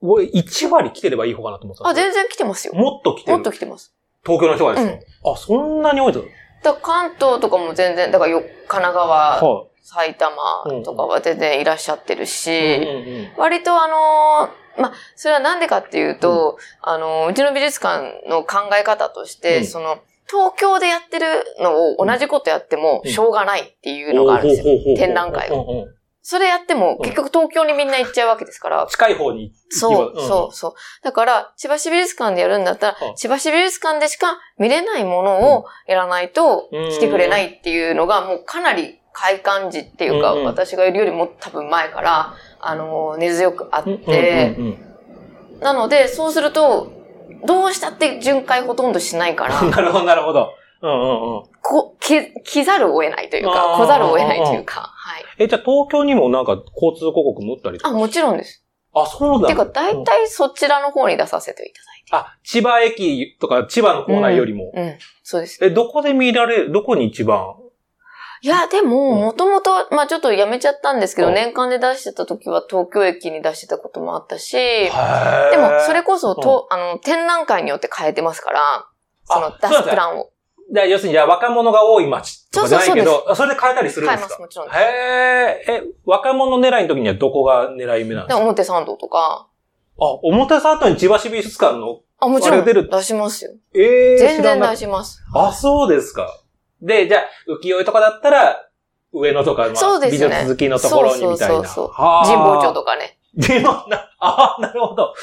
[0.00, 2.74] 俺、1割来てればいい方かなと思ってたあ、全然来てますよ。
[2.74, 3.36] よもっと来てる。
[3.36, 3.94] もっと来てます。
[4.24, 4.86] 東京の人がです
[5.22, 6.14] か、あ、そんなに多いん
[6.62, 10.36] だ関東とかも全然、だからよ神奈川、かは埼玉
[10.84, 12.26] とかは全然いらっしゃってるい。
[12.26, 19.66] し、うんうんうん割とあのーまあ、それはなんでかっていうと、あのーうちの美術館の考え方として、うん。
[19.66, 21.26] その、東京でやってる
[21.60, 23.10] のを同じことやってもうん。
[23.10, 24.96] しょうがないっていうのがあるんですよ。
[24.96, 28.86] 展覧会をうんうんそれやっても結局東京にみんな行っちゃうわけですから。
[28.90, 30.28] 近い方に行そう、うん。
[30.28, 30.72] そう、そう。
[31.02, 36.90] だから、千葉市美術館でやるんだったうんら、千葉市美術館でしか見れないものをやらないとうん。
[36.90, 44.56] 来てくれないっていうのが、もうかなり開館時っていうか、私がいるよりも多分前から、あのー、根強くあっうんて、
[45.60, 46.92] なので、そうすると、
[47.46, 50.50] どうしたって巡回ほとんどしないかうんら、 なるほど、なるほど。
[50.82, 51.42] うんうんうん。
[51.62, 53.76] こ、来、来ざるを得ないというあか、ー。
[53.76, 55.24] 来ざるを得ないというか、はい。
[55.38, 58.64] え、じゃあ東京にもなんか交通広告も打ったりとあ、かもちろんです。
[58.92, 59.48] あ、そうだ。
[59.48, 61.72] てか、大体そちらの方に出させてい
[62.10, 64.72] たあ、千葉駅とか千葉の構内よりも。
[64.74, 64.90] だいて。
[64.92, 65.64] うん、そうです。
[65.64, 67.54] え、どこで見られるどこに一番？
[68.42, 74.90] いや、でも、うんもともと、まあちょっとやめちゃったんですけど、うん年間で出してた時は東京駅に出してたこともあったし、へ
[75.50, 78.88] でも、それこそ、うんと、あの、展覧会によって変えてますから、
[79.24, 80.29] そのあ出すプランを。
[80.72, 84.78] で要するに、じゃあ若者が多い街とかじゃないけど、それで変えたりするん変えます、ですかもちろんです。
[84.78, 88.38] へえ、え、若者狙いの時にはどこが狙い目なんでか？
[88.38, 89.48] です表参道とか、
[90.00, 93.52] あ、表参道に千葉市美術館の、あ、もちろん出る出しますよ。
[93.74, 95.20] ええ全然出します。
[95.34, 96.28] あ、そうですか。
[96.80, 98.66] で、じゃあ、浮世絵とかだったら、
[99.12, 101.54] 上野とか、まあ、そうですね美術好きのところにみたいな。
[101.56, 103.18] そうそうそう神保町とかね。
[103.44, 105.14] 神保な、あなるほど。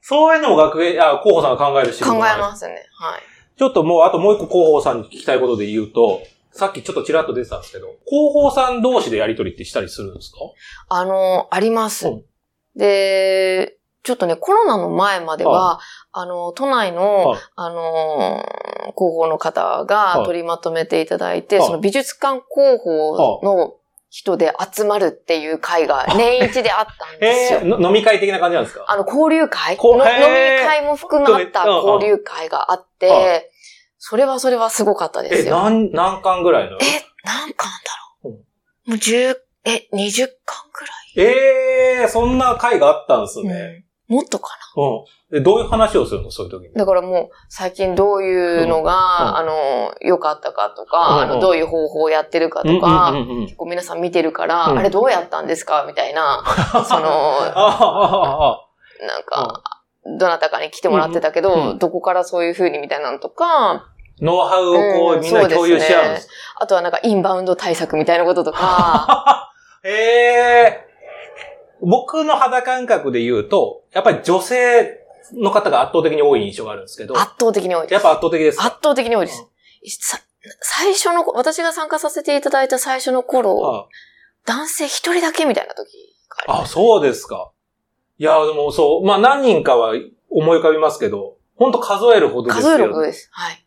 [0.00, 2.74] そういうのも学園、あ、候補さんが考える仕事考えますね。
[2.98, 3.20] はい。
[3.58, 10.38] ちょっともう、あともう一個広報さんに聞きたいことで言うと、さっきちょっとちらっと出てたんですけど、広報さん同士でやりとりってしたりするんですか？
[10.88, 12.08] あの、あります。
[12.08, 12.24] うん。
[12.76, 17.40] で、ちょっとね、コロナの前までは、あの、都内の、はい。
[17.56, 18.44] あの、
[18.94, 21.66] 広報の方が取りまとめていただいて、はい。
[21.66, 23.76] その美術館広報の
[24.14, 27.60] 人で集まるっていう会が年一であったんですよ。
[27.62, 28.84] え飲み会的な感じなんですか？
[28.86, 29.78] あの、交流会。
[29.78, 33.50] こうの飲み会も含まった交流会があっはて、
[33.96, 35.62] それはそれはすごかったですえ、よ。
[35.62, 36.76] 何、何巻ぐらいの？
[36.76, 36.80] え、
[37.24, 37.74] 何巻だ
[38.24, 38.30] ろ
[38.86, 38.90] う？
[38.90, 40.84] もう10、え、20巻く
[41.16, 43.54] ええー、そんな会があったんですらい、ね。
[43.54, 43.84] うん。
[44.12, 44.82] もっとかな。
[44.82, 44.86] う
[45.36, 45.38] ん。
[45.38, 46.30] で、どういう話をするの？
[46.30, 46.74] そういう時に。
[46.74, 49.36] だからもう、最近どういうのが、うん。
[49.38, 53.12] あの、良かったかとか、あの、どういう方法をやってるかとか、
[53.46, 54.78] 結構皆さん見てるから、うん。
[54.78, 55.84] あれどうやったんですか？
[55.88, 56.42] みたいな、
[56.86, 57.40] その、
[59.06, 59.62] なんか、
[60.18, 63.88] どなたかに来てもらってたけど、どこからそういう風にみたいなのとか、
[64.20, 66.28] ノウハウをこう、うんみんなで共有し合うんです。
[66.60, 69.50] あとはなんかインバウンド対策みたいなこととか、
[69.84, 70.91] ええ
[71.82, 77.94] 僕の肌感覚で言うと、やっぱり女性の方が圧倒的に多い印象があるんですけど、圧倒的に多いです。
[77.94, 78.66] やっぱ圧倒的ですか？
[78.66, 79.44] 圧倒的に多いです。
[80.00, 80.20] さ
[80.60, 83.88] 最初の、私が参加させていただいた最初の頃、あ
[84.44, 86.16] 男性一人だけみたいな時
[86.46, 87.52] がありあ、そうですか。
[88.18, 89.94] いや、でもそう、まあ何人かは
[90.30, 93.28] 思い浮かびますけど、本当数えるほどですよ数えることです。
[93.32, 93.64] はい。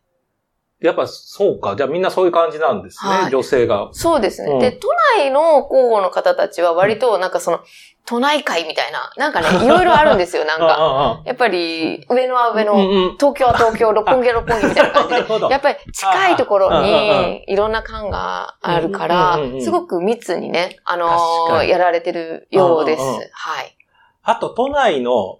[0.80, 1.74] やっぱそうか。
[1.76, 3.88] じゃあみんなそういう感じなんですね、はい女性が。
[3.92, 4.52] そうですね。
[4.52, 7.60] うんで、都内の広報の方たちは割となんかその、
[8.06, 10.76] 都内会みたいな、なんかね、 いろいろあるんですよ、なんか。
[10.78, 13.16] あやっぱり、上野は上あ、の、うんうん。
[13.18, 15.46] 東京は東京、六本木は六本木みたいな感じで。
[15.50, 23.02] やっぱり近いところにいろんな感があるからすごく密にね、あのやられてるようです。
[23.02, 23.16] は
[23.62, 23.76] い。
[24.22, 25.38] あと、都内の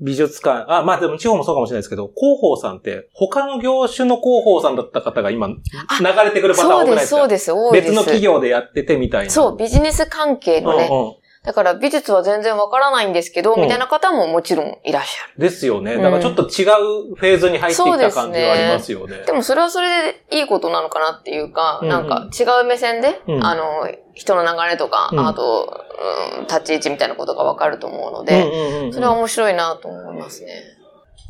[0.00, 5.54] 美術館、あ、まあでも地方もそうかもしれないですけど、広報さんって、他の業種の広報さんだった方が今、流
[6.24, 7.16] れてくるパターンそうです、多くないですか？
[7.20, 7.86] そうです、多いです。
[7.88, 9.30] 別の企業でやっててみたいな。
[9.30, 11.14] そう、ビジネス関係のね、うんうん
[11.44, 15.40] だから美術は全然わからないんですけど、うんみたいな方ももちろんいらっしゃる。
[15.40, 15.96] ですよね。
[15.96, 16.64] だからちょっと違
[17.10, 19.24] うフェーズに入ってきた感じはありますよね。
[19.26, 25.84] でもそれはそれでいいことなのかなっていうか、うんなんか違う目線で、うんあの、人の流れとか、うんあと、
[26.38, 30.81] うん、立ち位置みたいなことがわかると思うので、それは面白いなと思いますね。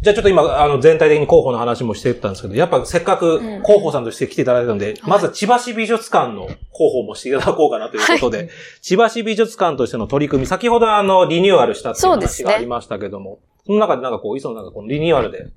[0.03, 12.09] じゃあちょっと今、あの、全体的に広報の話もしてたんですけど、やっぱせっかくうん広報さんとして来ていただいたので、まずは千葉市美術館の広報もしていただこうかなということで、千葉市美術館としての取り組み、先ほどあの、リニューアルしたってい。
[12.09, 15.51] う話がありましたけども、その中でなんかこう、磯のなんかこのリニューアルで、か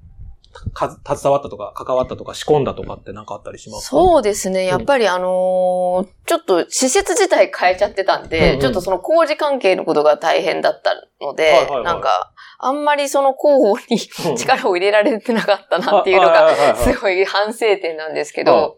[0.76, 3.90] 携わったとか、関わったとか、仕込んだとかってなんかあったりします？
[3.90, 4.66] かそうですね。
[4.66, 8.62] やっぱりあのーちょっと施設自体変えちゃってたんで、うんうん。
[8.62, 11.84] ちょっとその工事関係のことが大変だったので、はいはいはい。
[11.84, 14.36] なんか、あんまりその広報にうん。
[14.36, 18.46] 力を入れられてなかったなっていうのが、すごい反省点なんですけはい。
[18.46, 18.78] ど、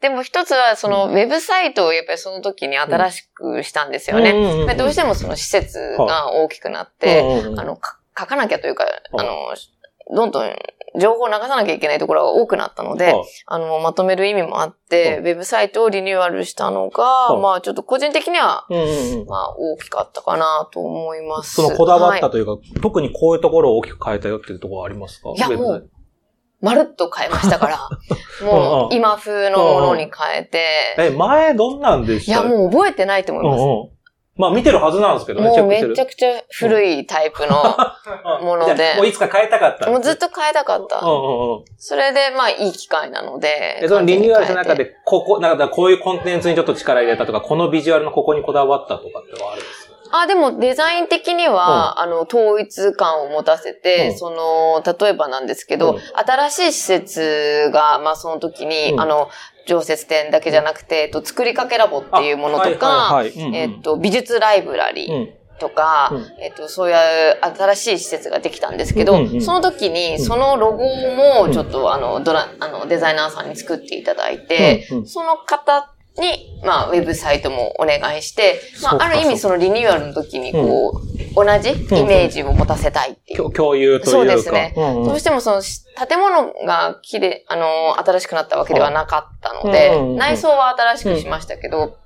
[0.00, 4.32] でも一つはそのウェブサイトをやっぱりその時に新しくしたんですよね。
[4.76, 7.22] どうしてもその施設が大きくなって、
[7.56, 9.54] あの、か書かなきゃというか、あの、
[10.14, 10.54] どんどん
[10.98, 13.24] 情報を流さなきゃいけないところが多くなったので、はい。
[13.46, 18.66] あの、まとめる意味もあって、うんウェブサイトをリニューアルしたのが、うんまあちょっと個人的には、
[19.26, 21.54] まあ大きかったかなと思います。
[21.54, 25.30] そのこだわったはというか、特にこういうところを大きく変えたよっていうところはありますか？
[25.34, 25.38] い。
[25.38, 25.90] や、もう、
[26.60, 27.88] まるっと変えましたから、
[28.46, 32.32] もう今風のものに変えて、え、前どんなんでした？
[32.32, 33.56] いや、もう覚えてないと思いま
[33.90, 33.93] す。
[34.36, 35.94] まあ見てるはずなんですけどね、もうめ。
[35.94, 37.56] ちゃくちゃ古いタイプの、
[38.42, 39.88] もので もういつか変えたかった。
[39.88, 40.98] もうずっと変えたかった。
[40.98, 41.64] うんうんうん。
[41.78, 43.78] それで、まあいい機会なので。
[43.82, 49.83] え、そのリニューアルした中で、ここ、なんかこういうコンテンツにちょっと力入れたとか、このビジュアルのここにこだわったとかってのはあるんですか？
[50.16, 54.18] あ、でもデザイン的には、あの、統一感を持たせて、うん。
[54.18, 55.98] その、例えばなんですけど、うん。
[56.14, 59.00] 新しい施設が、まあその時に、うん。
[59.00, 59.28] あの、
[59.66, 65.34] 常設展だけじゃなくて、えっと、作りかけラボっていうものとか、えっと、美術ライブラリーうん。
[65.58, 66.26] とか、うん。
[66.40, 66.96] えっと、そういう
[67.42, 70.84] 新しい施設ができたんですけど、うんうんその時に、そのロゴ
[71.44, 75.06] も、ちょっと、あの、ドラ、あの、デザイナーさんに作っていただいて、うんうん。
[75.06, 81.00] その方に、まあ、ウェブサイトもお願いして、まあ、ある意味そのリニューアルの時に、こ
[81.34, 83.38] う、同じイメージを持たせたいっていう。
[83.38, 84.10] 共共有というか。
[84.10, 84.74] そうですね。
[84.76, 85.04] うんうん。
[85.04, 91.98] どうしてもそのし建物が綺麗、あの、新しくなったわけではなかったので、うんうんうん内装は新しくしましたけど、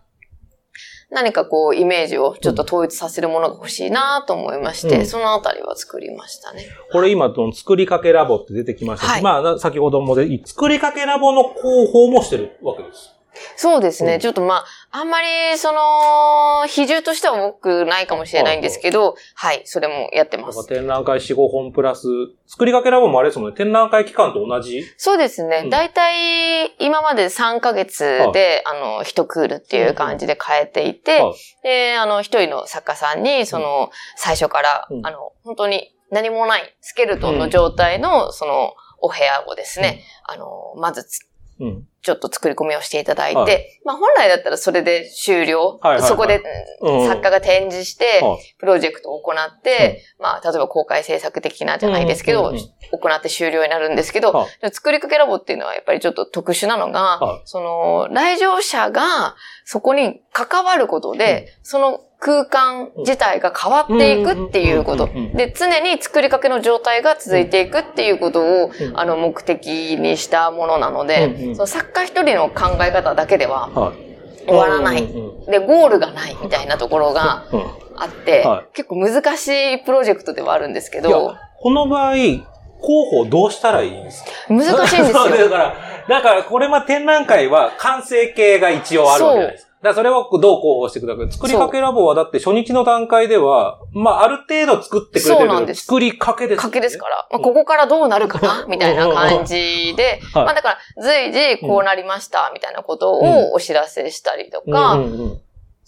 [1.10, 5.06] 何かこう、イメージをちょっと統一させるものが欲しいなと思いまして、うん。
[5.06, 6.66] そのあたりは作りましたね。
[6.92, 9.22] これ今、作りかけラボって出てきましたしはい。
[9.22, 13.17] まあな、先ほどもで、作りかけラボの広報もしてるわけです。
[13.56, 14.14] そうですね。
[14.14, 14.20] うん。
[14.20, 20.66] ちょっとまあ、あんまり、その、比重としては多くないかもしれないんですけど、はい、それもやってます。
[20.66, 22.06] 展覧会4、5本プラス、
[22.46, 24.82] 作りかけラボもあれですもんね、展覧会期間と同じ？
[24.96, 25.62] そうですね。
[25.64, 25.70] うん。
[25.70, 31.34] だいたい今まで3ヶ月で、あの、一クールっていう感じで変えていて、はい。
[31.62, 35.06] で、あの、一人の作家さんに、その、最初から、うん。
[35.06, 41.20] あの、本当に何もないスケルトンの状態の、その、お部屋をですね、あの、まずつ
[41.60, 41.87] うん。
[42.08, 43.80] ちょっと作り込みをしていただいて、はい。
[43.84, 45.78] まあ本来だったらそれで終了。
[45.82, 46.08] はいはいはい。
[46.08, 46.42] そこで
[46.80, 47.06] うん。
[47.06, 48.38] 作家が展示して、はい。
[48.58, 59.36] プロジェクトを行って、まあ例えば公開制作的なじゃないですけど、うんうんうん行って終了になるんですけど、作りかけラボっていうのはやっぱりちょっと特殊なのが、はいその来場者が
[59.70, 65.10] そこに関わることで、その空間自体が変わっていくっていうこと。
[65.34, 74.48] で、常に作りかけの状態が続いていくっていうことを、うんあの、目的にしたものなので、その作家一人の考え方だけでははい。
[74.48, 75.06] 終わらない。
[75.50, 77.60] で、ゴールがないみたいなところがうん
[77.96, 81.18] あって、は結構難しいプロジェクトではあるんですけいどや、、
[81.60, 82.46] この場合、広
[82.80, 84.30] 報どうしたらいいんですか？
[84.48, 85.50] 難しいんですそうだよ。
[85.52, 85.74] から、
[86.08, 89.68] だからこれま展覧会は完成形が一応あるわけじゃないですか。
[89.80, 91.30] だからそれをどう広報していくだけ。
[91.30, 95.82] 作りかけラボはだって初日の段階では、まあある程度作ってくれてるです。
[95.82, 105.04] 作りかけです、賭けですから、まあ、ここからどうなるかなみたいな感じで、はいまあだから随時こうなりましたみたいなことうんをお知らせしたりとか、うん。
[105.04, 105.20] うん。
[105.20, 105.40] うん。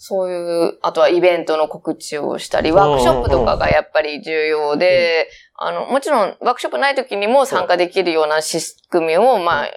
[0.03, 9.67] そういう、あとはイベントの告知をしたり、ワークショップとかがやっぱり重要で、あの、もちろんワークショップない時にも参加できるような仕組みを、まあ、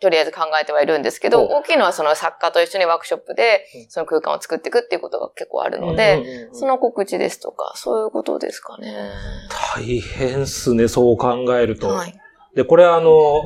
[0.00, 8.94] とりあえず考えてはいるんですけど、うん大きいのはその作家と一緒にワークショップでうん、その空間を作っていくっていうことが結構あるので、その告知ですとか、そういうことですかね。
[9.76, 11.88] 大変っすね、そう考えると。
[11.88, 12.14] はい。
[12.54, 13.42] で、これあの、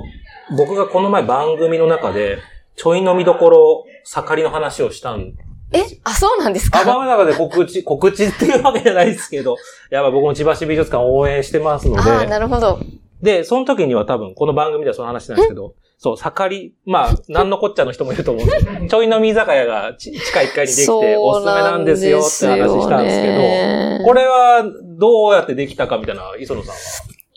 [0.57, 2.39] 僕がこの前番組の中で、
[2.77, 5.35] ちょい飲みどころ、盛りの話をしたん
[5.73, 5.83] え？
[6.05, 6.81] あ、そうなんですか？
[6.81, 9.57] あ番組の中で告知、 告知っていうわけじゃないですけど、
[9.91, 12.79] やっぱ僕も千葉市美術館応援してますのああ、で、なるほど。
[13.23, 15.75] で、その時には多分、この番組ではその話なんですけど、
[16.05, 24.63] そう、盛り、まあ、なんのこっちゃの人もいると思うんですけど、ちょい飲み居酒屋がち地下1階にできて、おすすめなんですよって話したんですけど、どこれは
[24.99, 26.79] どうやってできたかみたいな、磯野さんは？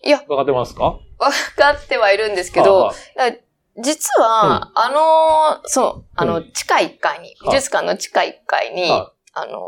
[0.03, 0.84] いや、わかってますか？
[0.84, 0.99] わ
[1.55, 3.32] かってはいるんですけどはあは、
[3.82, 4.89] 実は、あ
[5.61, 9.13] の、そう、あの、地下1階に、美術館の地下1階に、はあ
[9.46, 9.60] の、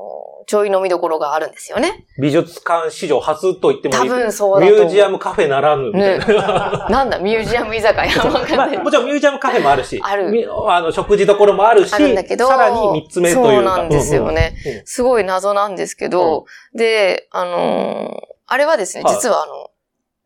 [0.48, 2.06] ちょい飲みどころがあるんですよね。
[2.18, 4.10] 美術館史上初と言ってもいい。
[4.10, 4.66] 多分そうだ。
[4.66, 6.88] ミュージアムカフェならぬみたいな。
[6.90, 8.78] なんだ、ミュージアム居酒屋まあ、ない。
[8.78, 13.52] もちろんミュージアムカフェもあるし、あるみあの、食事どころもあるし、あるんだけど、さらに三つ目というか。
[13.54, 14.56] そうなんですよね。
[14.66, 19.70] うんうんうんすごい謎なんですけど、で、あのーあれはですね、はい実はあの、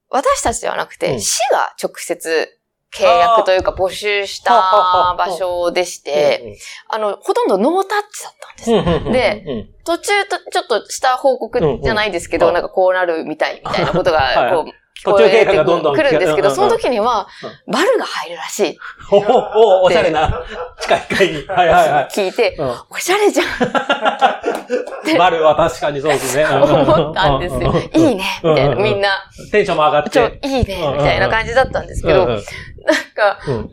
[0.10, 2.58] 私たちではなくて、うん市が直接
[2.96, 6.58] 契約というか募集した場所でして、
[6.90, 9.12] あの、ほとんどノータッチだったんです。
[9.12, 14.72] でうん途中とちょっとした報告じゃないですけど、なんかこうなるみたいみたいなことはいが、こう、
[15.04, 17.28] 聞こ途中経えて過がどんどんくるんですけど、その時には、
[17.68, 18.78] バルが入るらしい。
[19.12, 20.46] おおおおしゃれな
[20.80, 21.48] 地下1階に。
[21.48, 22.08] はいはいはい。
[22.14, 22.74] 聞いて、うん。
[22.90, 23.48] おしゃれじゃん。
[25.18, 26.46] バルは確かにそうですね。
[26.46, 27.74] 思ったんですよ。
[27.94, 28.76] いいね、みたいな。
[28.76, 29.10] みんな、
[29.52, 30.40] テンションも上がって。
[30.44, 32.38] いいね、みたいな感じだったんですけど、
[32.86, 33.72] なんか、うん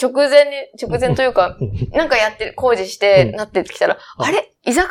[0.00, 1.56] 直前に、直前というか、
[1.90, 3.36] なんかやってる、工事して、うん。
[3.36, 4.52] なってきたら、うんあれ？
[4.64, 4.88] 居酒屋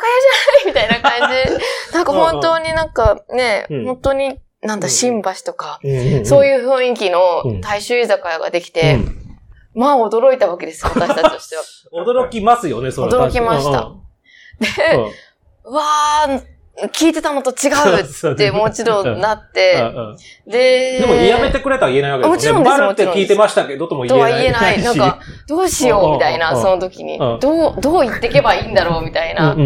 [0.64, 0.86] じゃない？
[0.90, 1.54] みたいな感じ。
[1.96, 3.84] なんか本当になんかね、うん。
[3.86, 4.90] 本当に、なんだ、うん。
[4.90, 6.14] 新橋とか、うん。
[6.18, 6.26] うん。
[6.26, 7.60] そういう雰囲気のうん。
[7.62, 9.22] 大衆居酒屋ができて、うん。
[9.74, 11.62] まあ驚いたわけです、私たちとしては。
[12.04, 13.92] 驚きますよね、それ驚きました。
[14.60, 15.72] で、うん。
[15.72, 16.42] うわー、
[16.92, 19.92] 聞いてたのと違うってもちろんなっうんて、
[20.46, 22.30] で、でも、やめてくれとは言えないわけです。
[22.30, 24.32] もちろんですバルって聞いてましたけど、とも言とえない。
[24.32, 24.82] は言えない。
[24.82, 25.18] なんか、
[25.48, 26.62] どうしようみたいな、うん。
[26.62, 27.18] その時に。
[27.18, 27.40] うん。
[27.40, 29.56] どう、どう言ってけばいいんだろうみたいな、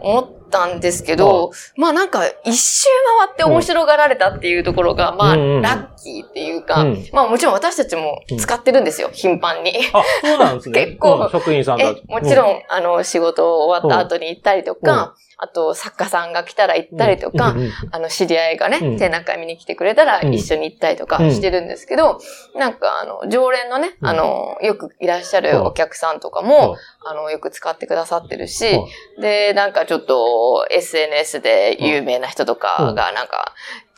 [0.00, 2.88] 思ったんですけど、まあなんか、一周
[3.18, 7.06] 回って面白がられたっていうところが、まあ、ラッキーっていうか、うん。
[7.12, 9.72] まあもちろん私たちも使ってるんですよ、頻繁に。
[9.92, 10.86] あ、そうなんですね。
[10.86, 11.16] 結構。
[11.16, 11.30] うん。
[11.30, 17.56] 職員さんたえち。、もちろん、あの、仕事終わった後に行ったりとか、あと、作家さんが来たら行ったりとか、
[17.90, 18.96] あの、知り合いがね、うん。
[18.96, 20.32] 展覧会見に来てくれたらうん。
[20.32, 21.30] 一緒に行ったりとかうん。
[21.32, 22.20] してるんですけど、
[22.54, 24.08] なんか、あの、常連のね、うん。
[24.08, 25.44] あの、よくいらっしゃうん。
[25.46, 28.78] るお客さんとかも、あの、よく使ってくださってるし、
[29.20, 33.52] で、なんかちょっと SNS で有名な人とかが、なんか、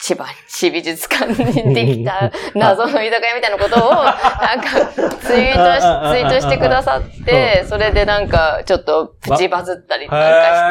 [0.06, 5.80] 千葉市美術館にできた謎の居酒屋みたいなことを、なんか、ツイートし、
[6.12, 10.70] ツイートしてくださって、それでなんか、ちょっとプチバズったりなんか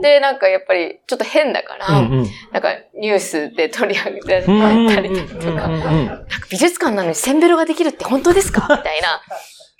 [0.00, 2.26] て、で、なんかやっぱりちょっと変だから、なん
[2.62, 8.62] かニュースで取り上げたりとか、うんなんか美術館なのにセンベロができるって本当ですか？
[8.62, 9.20] みたいな。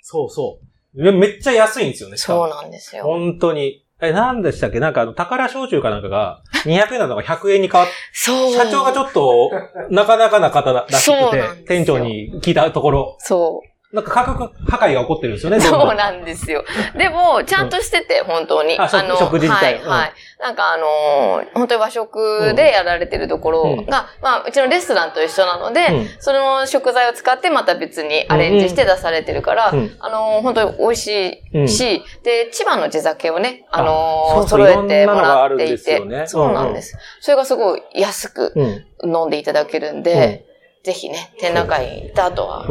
[0.03, 0.59] そうそ
[0.93, 1.11] う。
[1.13, 2.17] めっちゃ安いんですよね。
[2.17, 3.05] そうなんですよ。
[3.05, 3.86] 本当に。
[3.99, 4.79] え、なんでしたっけ？
[4.79, 8.53] なんかあの、宝焼酎かなんかが、200円なのが100円に変わっそう。
[8.53, 9.51] 社長がちょっと、
[9.89, 13.67] なかなかな方らしそうくて、なんですよ店長に聞いたところ、そう。
[13.97, 16.63] なんか価格破壊が起こってるんですよね、そうなんですよ。
[16.95, 18.77] でも、ちゃんとしてて、本当に。
[18.79, 19.73] あ食食事自体。
[19.75, 20.13] はい、はい。
[20.39, 23.85] なんかあのー本当に和食でやられてるところが、うん。
[23.87, 26.07] まあ、うちのレストランと一緒なので、うん。
[26.19, 29.95] その食材を使ってまた別にアレンジして出されてるから、うん。
[29.99, 36.27] あのー本当に美味しいし、で、千葉の地酒をね、あの揃えてもらっていて。
[36.27, 36.95] そうなんです。
[37.19, 38.85] それがすごい安くうん。
[39.03, 40.45] 飲んでいただけるんで、
[40.83, 42.65] ぜひね、展覧会に行った後は、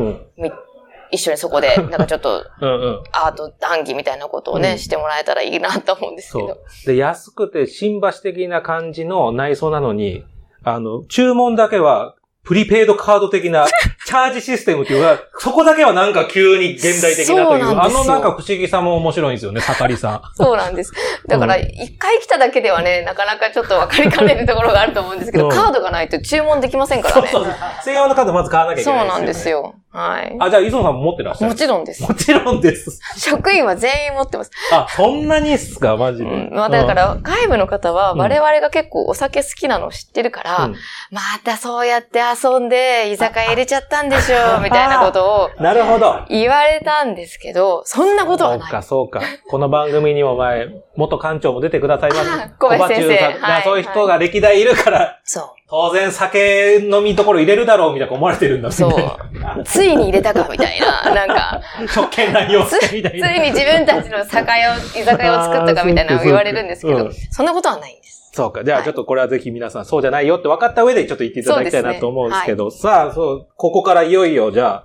[1.10, 2.44] 一緒にそこで、 なんかちょっと。
[3.12, 6.86] アート談義みたいなことをね、うんしてもらえたらいいなと思うんですけどそう。。
[6.86, 10.24] で、安くて新橋的な感じの内装なのに、
[10.64, 13.66] あの、注文だけは、プリペイドカード的な、
[14.06, 20.22] チャージシステムっていうのが、そこだけはなんか急に現代的なという、そうあのなんか不思議さも面白いんですよね、盛りさん。
[20.36, 20.92] そうなんです。
[21.26, 27.28] だから、一回来ただけではね、なかなかちょっと分かりかねるところがあると思うんですけど、うんカードがないと注文できませんからね。
[27.32, 27.54] そうそう。
[27.82, 29.74] 専用のカードまず買わなきゃいけそうないなんですよ。
[29.96, 30.02] よ。
[30.02, 30.36] はい。
[30.38, 32.02] あ、じゃあ、磯野さんも持ってらっしゃるもちろんです。
[32.02, 33.00] もちろんです。
[33.18, 34.50] 職員は全員持ってます。
[34.72, 36.24] あ、そんなにっすか、マジで。
[36.24, 36.50] うん。
[36.52, 40.76] まあだから、外部の方はうん我々が結構お酒好きなのを知ってるから、うん
[41.10, 46.24] またそうやって遊んで居酒屋入れちゃったんでしょ、みたいなことをなるほど。
[46.28, 48.60] 言われたんですけど、そんなことはない。
[48.60, 49.20] そうか、そうか。
[49.48, 58.72] この番組にも前、元館長も出てくださいましあ小林先生はいそういう人が歴代いるから、そ当然酒飲みところ入れるだろうみたいな思われてるんだう。
[58.72, 59.64] そう。
[59.64, 61.12] ついに入れたか、みたいな。
[61.12, 63.28] なんか、職権乱用つみたいな。
[63.28, 68.30] ついに自分たちの酒屋を、居酒屋を作ったかみたいな言われるんですけどうん、そんなことはないんです。
[68.32, 68.62] そうか。
[68.62, 74.84] じゃあはいちょっとこれはぜひ皆さんそうじゃないよって分かった上でちょっと言っていただきたいなと思うんですけど、さあ、そう、ここからいよいよじゃあ、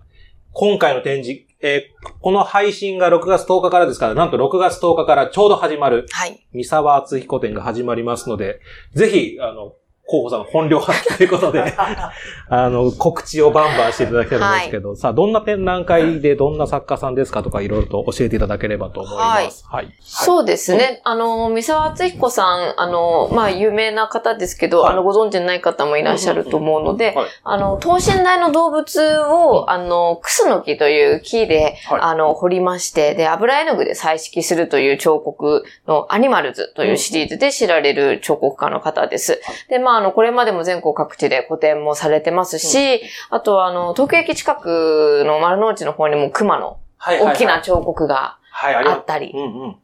[0.54, 6.48] 今回の展示、えーこの配信が6月10日からですから、なんと6月10日からちょうど始まる、はい。
[6.54, 8.60] 三沢敦彦展が始まりますので、
[8.94, 9.74] ぜひ、あの、
[10.12, 11.64] 候補さん本領発揮ということで、
[12.50, 19.66] あの、告知をバンバンしていただければんですけど、さあ、どんな展覧会でどんな作家さんですかとかいろいろと教えていただければと思います。
[19.70, 19.94] はい。
[20.02, 21.02] そうですね。
[21.06, 39.42] あの、三沢敦彦さん、あの、まあ、有名な方ですけど、はいあの、ご存知ない方もいらっしゃると思うので、はいあの、等身大の動物を、あの、クスノキという木で、はいあの、彫りまして、で、油絵の具で彩色するという彫刻のアニマルズというシリーズで知られる彫刻家の方です。
[39.70, 49.76] で、まあ、あの、これまでも全国各地で個展もされてますし、あとは、あの、東京駅近くの丸の内の方にも熊の大きな彫刻がはい、あったりう。、うんうん。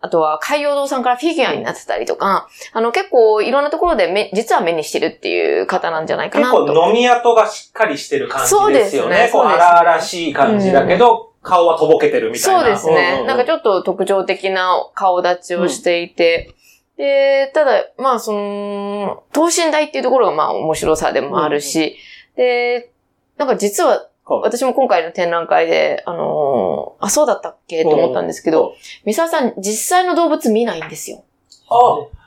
[0.00, 6.66] あとは海洋堂さんからフィギュアになってたりとか、あの結構いろんなところでめ実は目にしてるっていう方なんじゃないか結なと。
[6.66, 9.30] 構飲み跡がしっかりしてる感じそうですよね。
[9.32, 12.60] そうですね荒々しい感じだけど、顔はとぼけてるみたいな。
[12.60, 13.24] そうですね。
[13.24, 16.54] なんかょっちょっと特徴的な顔立ちをしていて、
[16.96, 21.96] で、ただ、まあその、等身大っていうところがまあ面白さでもあるし、
[22.36, 22.90] で、
[23.36, 28.74] なんか実ははい私も今回の展覧会で、あのーあ、そうだったっけと思ったんですけど、
[29.04, 31.24] 三沢さん実際の動物見ないんですよ。
[31.68, 32.18] と、あ、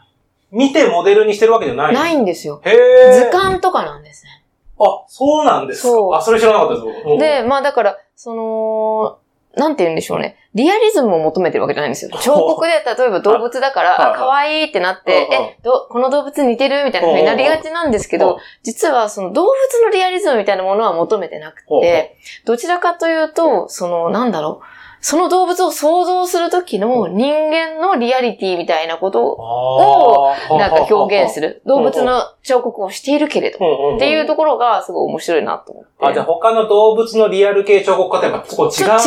[0.52, 2.62] 見てモデルにしてるわけじゃないないんですよ。
[2.64, 4.44] へー図鑑とかなんですね。
[4.80, 5.88] あ、そうなんですか。
[5.88, 9.18] そうあ、それ知らなかったです、僕うんで、まあだから、その、
[9.56, 10.38] なんて言うんでしょうね。
[10.58, 12.12] リアリズムを求めてるわけじゃないんですよ。
[12.20, 19.54] 彫刻で、例えば動物だから、可愛いってなって、え、ど、この動物似てるみたいな風になりがちなんですけど、実はその動物
[19.86, 24.77] のリアリズムみたいなものは求めてなくて、どちらかというと、その、なんだろう。
[25.10, 31.62] その動物を想像するときの人間のリアリティみたいなことを、をなんか表現するる。
[31.66, 35.90] 動物の彫刻をしているけれど、っていうところがすごい面白いなと思って。
[36.02, 39.02] あ、じゃあ他の動物のリアル系彫刻家とやっぱそこ違うんですよね。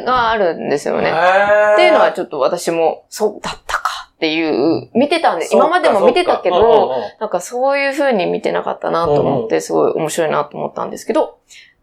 [0.00, 1.10] 違うがあるんですよね。
[1.10, 11.38] っていうのはちょっと私も、そうだったかっていう、見てたんで、今までも見てたけど、うんうんなんかそういう風に見てなかったなと思って、すごい面白いなと思ったんですけど、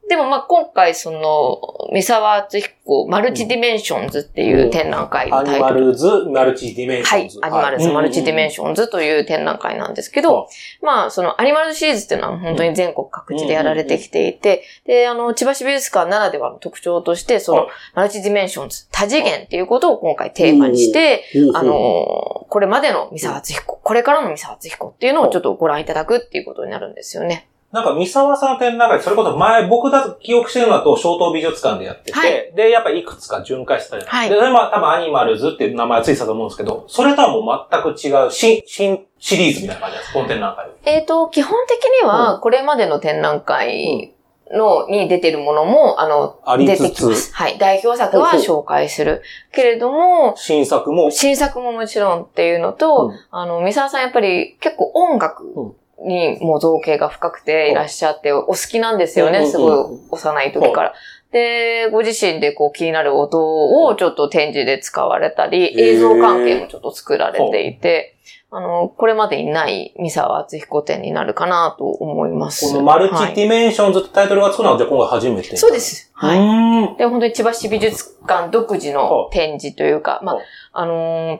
[0.09, 1.61] でもまあ今回その、
[1.93, 5.85] 三沢敦彦マルチディメンションズっていう展覧会タイトル。
[5.87, 7.39] ルズ、マルチディメンシはいョンズ。。
[7.41, 10.49] アニマルズマルチディメンシションズという展覧会なんですけはど、
[10.81, 27.47] まあ、そのアニマルズシリーズっていうのは本当に全国各地でやられてきていて、で、あの、千葉市美術館ならではの特徴として、そはいの、マルチディメンションズ、多次元っていうことを今回テーマにして、あの、これまでの三沢敦彦、これからの三沢敦彦っていうのをちょっとご覧いただくっていうことになるんですよね。
[27.71, 32.53] なんか、三沢さんの展覧会、それこそ前、僕だと記憶してるのだと、小東美術館でやってて、はい。
[32.55, 34.29] で、やっぱいくつか巡回してたじゃないはい。
[34.29, 40.65] で、それも多分アニマルズっていう名前ついてたと思うんですけど、それとはもう全く違う、新、新シリーズみたいな感じです、この展覧会。
[40.65, 40.71] は。
[40.85, 44.13] えっ、と、基本的には、これまでの展覧会
[44.49, 46.83] の、に出てるものも、あの、ありつつ。
[46.83, 47.35] 出てきます。
[47.35, 47.57] はい。
[47.57, 49.23] 代表作は紹介する。
[49.51, 53.19] けれども、新作も、新作ももちろんっていうのと、うん。
[53.29, 55.75] あの、三沢さんやっぱり結構音楽
[56.05, 60.93] にも造詣が深くていらっしゃって、お好きなんですよね、すごい幼い時から。
[61.31, 68.15] で、ご自身でこう気になる音をちょっと展示で使われたり、映像関係もちょっと作られていて、
[68.49, 72.71] あの、これまでにない三沢厚彦展になるかなと思います。
[72.71, 75.57] この Multi はい Dimensions ってタイトルがつくのは、じゃあ今回初めて？
[75.57, 75.79] そうで。
[75.81, 76.09] す。
[76.13, 76.39] はい。
[76.39, 76.97] はい。
[76.97, 80.93] で、本当に千葉市美術館独自の展示というか、まあはい、あの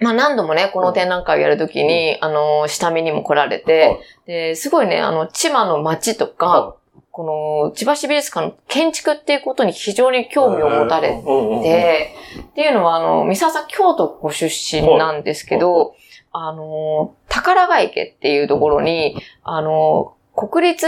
[0.00, 6.76] まあ何度もね、この展覧会をやるときに、あのー下見にも来られて、で、すごいね、あの、千葉の街とか、
[7.10, 11.22] この、千葉市美術館の建築っていうことに非常に興味を持たれて、
[11.62, 15.94] て、っていうのは、あの、三沢さん京都ご出身なんですけど、
[16.32, 20.86] あの、宝ヶ池っていうところに、あの、国立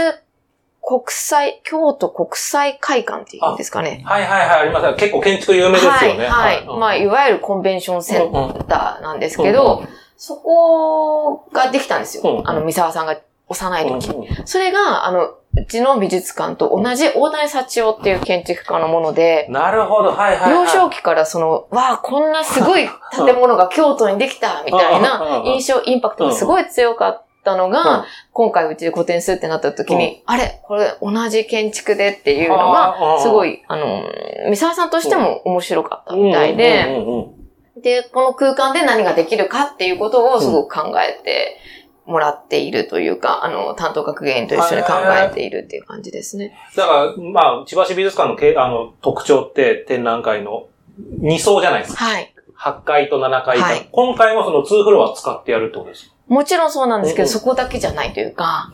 [0.81, 4.01] 国際、京都国際会館っていうんですかね。
[4.05, 4.95] はいはいはい、あります。
[4.95, 5.99] 結構建築有名ですよね。
[5.99, 6.79] はい、はい。
[6.79, 8.31] まあ、いわゆるコンベンションセン
[8.67, 9.83] ターなんですけど、
[10.17, 12.23] そこができたんですよ。
[12.39, 13.17] うんあの、三沢さんが
[13.47, 14.15] 幼いうん時。
[14.45, 20.65] それが、あの、うちの美術館と同じ大谷幸男っていう建築家のもので、なるほど、はいはいはい。
[20.65, 34.03] 幼少期からその、わあ、こんなすごい建物が京都にできたみたいな印象、インパクトがすごい強かったのうんが、今回うちで個展するってなった時に、あれこれ同じ建築でっていうのが、すごいい、あの、
[34.49, 36.85] 三沢さんとしても面白かったみたいで、
[37.77, 41.57] で、この空間で何ができるかっていうことをすごく考えて
[42.05, 46.57] もらっているというか、あの、担当学芸員と一緒に考えているっていう感じですね。
[46.75, 50.67] だから、まあ、千葉市美術館のけあの特徴って展覧会の
[51.21, 52.03] 2層じゃないですか。
[52.05, 52.33] はい。
[52.59, 53.87] 8階と7階と、はい。
[53.91, 56.15] 今回もその2フロア使ってやるってことですか？
[56.29, 57.33] もちろんそうなんですけど、うんうん。
[57.33, 58.71] そこだけじゃないというか、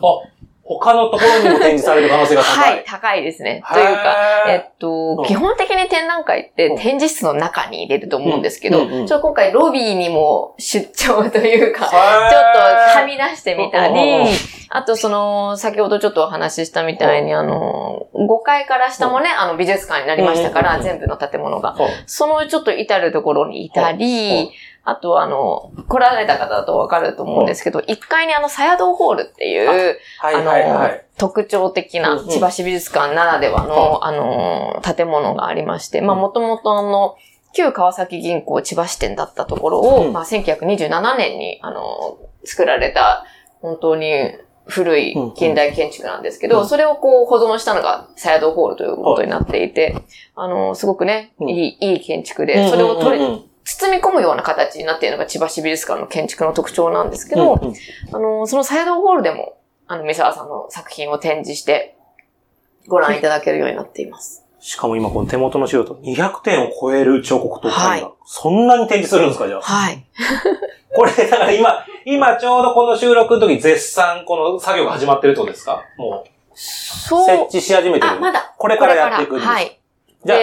[0.68, 2.74] 他のところにも展示される可能性が高い。
[2.74, 3.62] はい、高いですね。
[3.72, 4.16] というか、
[4.48, 14.26] えっと、基本的に展覧会って展示室の中に入れると思うんですけど、ちょっと今回ロビーにも出張というか、ちょっとはみ出してみたり、
[14.68, 21.76] あとその、先ほどちょっとお話ししたみたいに、あの、5階から下もね、あの美術館になりましたから、全部の建物が。
[22.06, 24.50] そのちょっと至るところにいたり、
[24.86, 37.16] あとあの、来られた方だとわかると思うんですけど、1階にあの、サヤドホールっていう、あの、特徴的な千葉市美術館ならではの、あの、建物がありまして、まあ、もともとの、
[37.52, 43.24] 旧川崎銀行千葉支店だったところを、まあ、1927年に、あの、作られた、
[43.60, 44.34] 本当に
[44.66, 49.96] 古い近代建築なんですけど、それをこう保存したのがサヤドホールということになっていて、
[50.34, 57.74] あの、すごくね、いい、いい建築で、それを取り、包み込むような形になっているのが千葉市美術館の建築の特徴なんですけど、うんうん、
[58.12, 59.58] あの、そのサイドホールでも、
[59.88, 61.96] あの、三沢さんの作品を展示して、
[62.86, 64.44] ご覧いただけるようになっています。
[64.60, 69.60] しかも今この手元の資料と200点を超える彫刻と絵画、はい、そんなに展示するんですかじゃあ？
[69.60, 70.04] はい。
[70.94, 75.82] これ、だから今、今ちょうどこの収録の時絶賛この作業が始まってるってことですか？
[75.96, 76.28] もう。
[76.54, 77.26] そう。
[77.26, 78.12] 設置し始めてる。
[78.12, 78.54] あ、まだ。
[78.56, 79.46] これからやっていくんです。
[79.46, 79.78] はい。
[80.24, 80.38] じゃあ、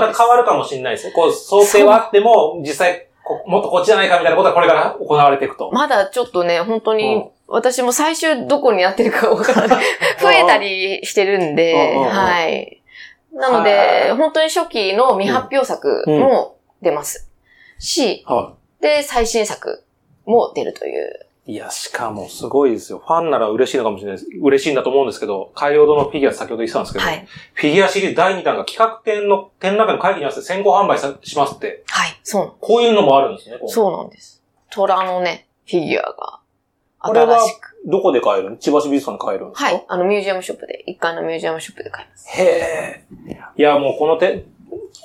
[0.00, 1.12] また変わるかもしれないですね。
[1.12, 3.08] こう、想定はあっても、実際、
[3.46, 5.70] もっとこっちじゃないかみたいなことはこれから行われていくと。
[5.72, 9.84] まだちょっとね、本当に、私も最終どこにやってるかわからない。
[10.20, 12.82] 増えたりしてるんで、はい。
[13.32, 17.30] なので、本当に初期の未発表作も出ます。
[17.78, 18.24] し、
[18.80, 19.84] で、最新作
[20.26, 21.26] も出るという。
[21.44, 23.02] いや、しかもすごいですよ。
[23.04, 24.28] ファンなら嬉しいのかもしれないです。
[24.40, 31.82] 嬉しいんだと思うんですけど、海洋堂のフィギュア先ほど言ってたんですけど、はい、フィギュアシリーズ第2弾が企画展の、展覧会の会議に合わせて先行販売しますって。
[31.88, 32.52] はい、そう。
[32.60, 33.58] こういうのもあるんですね。
[33.66, 34.40] そうなんです。
[34.70, 36.38] 虎のね、フィギュアが
[37.00, 37.44] これは、
[37.86, 38.56] どこで買えるの？
[38.58, 39.64] 千葉市美術館で買えるんですか？
[39.64, 39.84] はい。
[39.88, 42.28] あの、ミュージアムショップで、一階のミュージアムショップで買います。
[42.40, 43.04] へえ。
[43.56, 44.44] いや、もうこの手、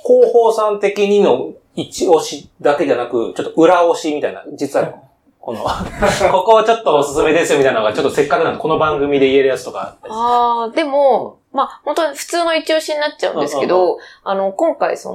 [0.06, 5.07] 広報さん的にの一押しだけじゃなく、ちょっと裏押しみたいな、実は
[5.48, 5.64] この、
[6.30, 15.10] ここちょっとおすすめですよみたいなのが、ちょっとせっかくなんで、この番組で言えるやつとかああ、でも、まあ、本当に普通の一押しになっちゃうんですけど、あの、今回そ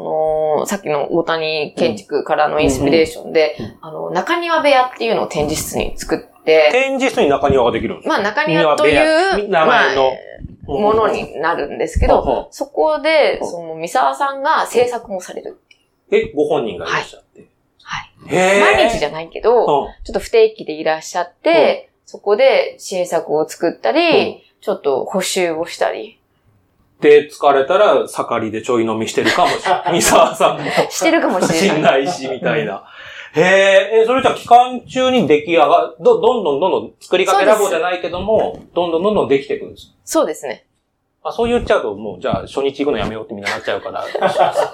[0.60, 10.14] の、さっきの大谷建築からのインスピレーションで、あの、中庭部屋っていうのを展示室に作って、展示室に中庭ができるんですまあ、中庭という、名前の、
[10.66, 15.60] ものになるんですけど、そこで、その、三沢さんが制作もされる
[16.10, 17.53] え、ご本人がいらっしゃって。
[18.26, 26.20] 毎日じゃないけど、ちょっと不定期でいらっしゃって、そこで新作を作ったり、ちょっと補修をしたり。
[27.02, 29.92] で、疲れたら、盛りでちょい飲みしてるかもしれない。
[30.00, 30.64] 三沢さんも。
[30.90, 31.70] してるかもしれない。
[31.70, 32.86] しんないし、みたいな。
[33.36, 40.66] へえ、え、それじゃ期間中に出来上が、ど、どんどんどんどん作りかけラボじゃないけども、どんどんどんどんできていくんですそうですね。
[41.26, 44.04] あ、そう言っちゃうと、もう、じゃあ、初日行くのやめようってみんななっちゃうから、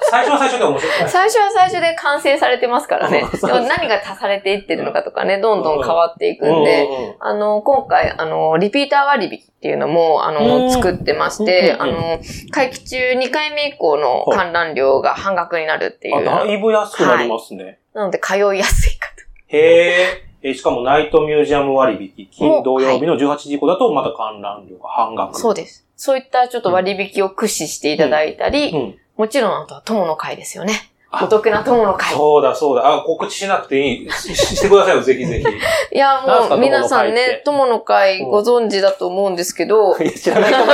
[0.09, 0.93] 最初は最初で面白い。
[1.07, 3.23] 最初は最初で完成されてますからね。
[3.39, 6.87] でも何が足されていってるのかとかね、どんどん変わっていくんで、
[7.19, 12.19] あの、今回、あの、リピーター割引っていうのも、あの、作ってまして、あの、
[12.49, 16.17] 会期中2回目以降の観覧料が半額になるっていう。
[16.17, 17.63] あ、だいぶ安くなりますね。
[17.63, 19.55] はい、なので、通いやすいかと。
[19.55, 20.53] へえ。
[20.55, 25.37] しかも、ナイトミュージアム割引、金土曜日の18時以降だと、また観覧料が半額。
[25.37, 25.88] そうです。
[25.99, 30.93] そういったちょっと割引を駆使していただいたり、うんうん、もちろんあとは友の会ですよね。
[31.11, 32.13] お得な友の会。
[32.13, 32.99] そうだ、そうだ。
[32.99, 34.11] あ、告知しなくていい。
[34.11, 35.43] ししてくださいよ、ぜひぜひ。
[35.93, 39.97] いや、もう、皆さんね、友の会ご存知だと思うんですけど。
[39.97, 40.71] 知らない人も、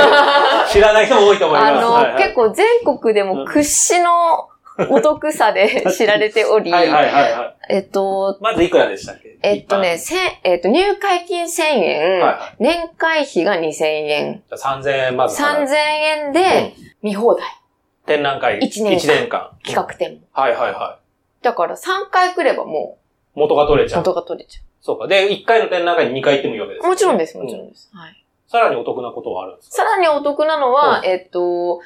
[0.70, 1.72] 知らない人も多いと思います。
[1.72, 4.48] あの、はいはい、結構全国でも屈指の
[4.90, 7.74] お得さで知られており、はいはいはい、はい。
[7.74, 9.38] えっと、まずいくらでしたっけ？
[9.42, 14.42] えっとね、せえっと、入会金1000円、はいはい、年会費が2000円。
[14.48, 15.42] じゃ3000円まず。
[15.42, 15.74] 3000
[16.26, 17.44] 円で見放題。
[18.06, 18.58] 展覧会。
[18.60, 18.90] 1年間。
[18.92, 19.50] 1年間。
[19.64, 20.18] 企画展も。
[20.32, 21.44] はいはいはい。
[21.44, 22.98] だから3回来ればも
[23.34, 23.38] う。
[23.40, 24.00] 元が取れちゃう。
[24.00, 24.64] 元が取れちゃう。
[24.80, 25.06] そうか。
[25.08, 27.90] で、1回の展覧会に2回行ってもいいわけです、ね、もちろんです、もちろんです。
[27.92, 28.22] うん、はい。
[28.48, 29.76] さらにお得なことはあるんですか？
[29.78, 31.80] さらにお得なのは、えっと、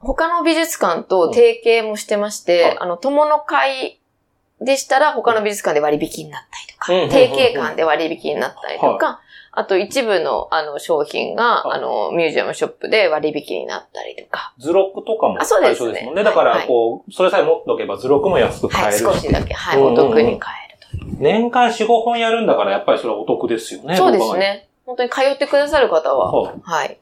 [0.00, 4.00] 他の美術館と提携もしてまして、うん、あの、友の会
[4.60, 9.16] でしたら他の美術館で割引になったりとか、うん、提携館で割引になったりとか、はい、
[9.52, 14.54] あと一部のあの商品が、はい、あの、ミュージアムショップで割引になったりとか。
[14.58, 16.02] 図録とかもそうですね。
[16.04, 16.24] もんね。
[16.24, 21.16] だから、こう、それさえ持っておけば図録も安く買える、はい、少しだけ、はい、お得に買えるという。
[21.20, 23.96] 年間4、5本やるんだから、やっぱりそれはお得ですよね。
[23.96, 24.69] そうですね。
[24.90, 26.98] 本当に通ってくださる方は、はい。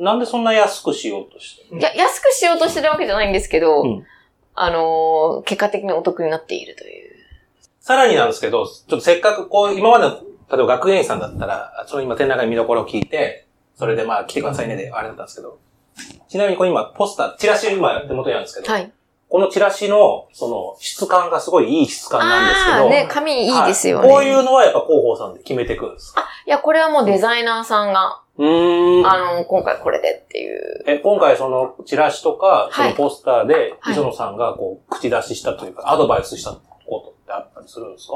[0.00, 4.06] なんでそんな安くしようとしていや、安くしようとしてるわけじゃないんですけど、うん、
[4.56, 7.14] あのー、結果的にお得になっているという。
[7.78, 10.16] さらになんですけど、ちょっとせっかくこう、今までの、
[10.50, 15.60] 例えば学芸員さんだったら、その今展覧会見どころを聞いて、それでまあ来てくださいねで、あれだったんですけど。
[16.28, 18.92] ちなみにこれ今、ポスター、チラシ今手元にあるんですけど、はい。
[19.30, 24.08] このチラシの、その、質感がすごいいい質感なんですけど、ああ、ね、紙いいですよね。
[24.08, 26.24] はいこういうのはやっぱ広報さんで決めていくんですか？
[26.46, 29.06] いや、これはもうデザイナーさんが、うーん。
[29.06, 30.84] あの、今回これでっていう。
[30.86, 38.14] え、今回そのチラシとか、そはいのポスターで、はい磯野さんがこう、口出ししたというか、アドバイスしたことってあったりするんですか？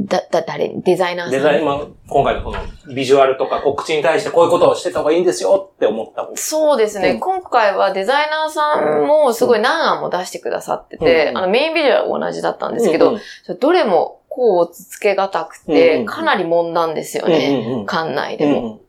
[0.00, 1.32] だ、だ、誰デザイナーさん？
[1.32, 2.58] デザイン、まあ、今回のこの
[2.94, 6.28] ビジュアルとか告知に対してこういうことをしてた方がいいんですよって思った。
[6.36, 17.62] そうですね、うん今回はデザイナーさんもすごい何案も出してくださってて、うんあのメインビジュアルは同じだったんですけど、うんうんどれもこうつけがたくうんて、うんかなり問なんですよね。
[17.66, 18.60] うんうんうん館内でも。
[18.60, 18.80] うんうん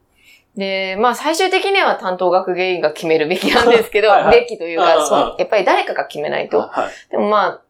[0.57, 6.59] で、まあ最終的には担当学芸員が決めるべきなんですけど、はいはい べきというか、やっぱり誰かが決めないと。
[6.59, 7.11] はい。
[7.11, 7.61] でもまあ、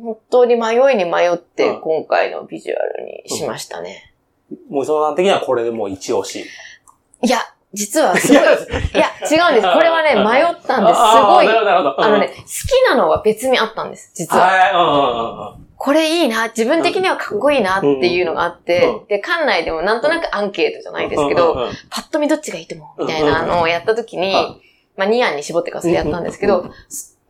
[0.00, 1.80] 本当に迷いに迷ってうん。
[1.80, 4.12] 今回のビジュアルにしましたね。
[4.68, 6.46] もう磯野さん的にはこれでもう一押し。
[7.22, 7.38] いや、
[7.72, 8.44] 実はすごい、 い
[8.96, 9.72] や、違うんです。
[9.72, 11.00] これはね、 迷ったんです。
[11.00, 11.48] すごい。
[11.48, 15.56] あのね、好きなのは別にあったんです、実は。
[15.78, 24.56] これいいな、自分的にはかっこいいなっていうのがあって、うんで、館内でもなんとなくアンケートじゃないですけど、パッと見どっちがいいと思うみたいなのをやった時に、はい
[24.96, 26.72] まあ、ニアンに絞ってからそれやったんですけどうん、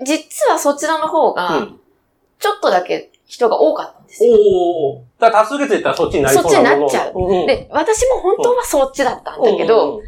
[0.04, 1.80] 実はそちらの方うが、ん
[2.38, 4.36] ちょっとだけ人が多かったんですよ。
[4.36, 5.04] おお。
[5.18, 7.46] だから多数決言ったらそっちになりそうなそっちになっちゃうもの。
[7.46, 10.02] で、私も本当はそっちだったんだけど、、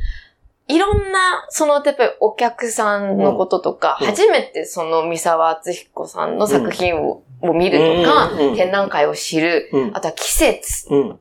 [0.68, 11.20] いろんな、その、やっぱりお客さんのこととか、うん初めてその三沢敦彦さんの作品を,、を見るとか、うんうんうん展覧会を知る、うんあとは季節、うん。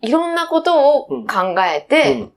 [0.00, 2.32] いろんなことを考えて、うん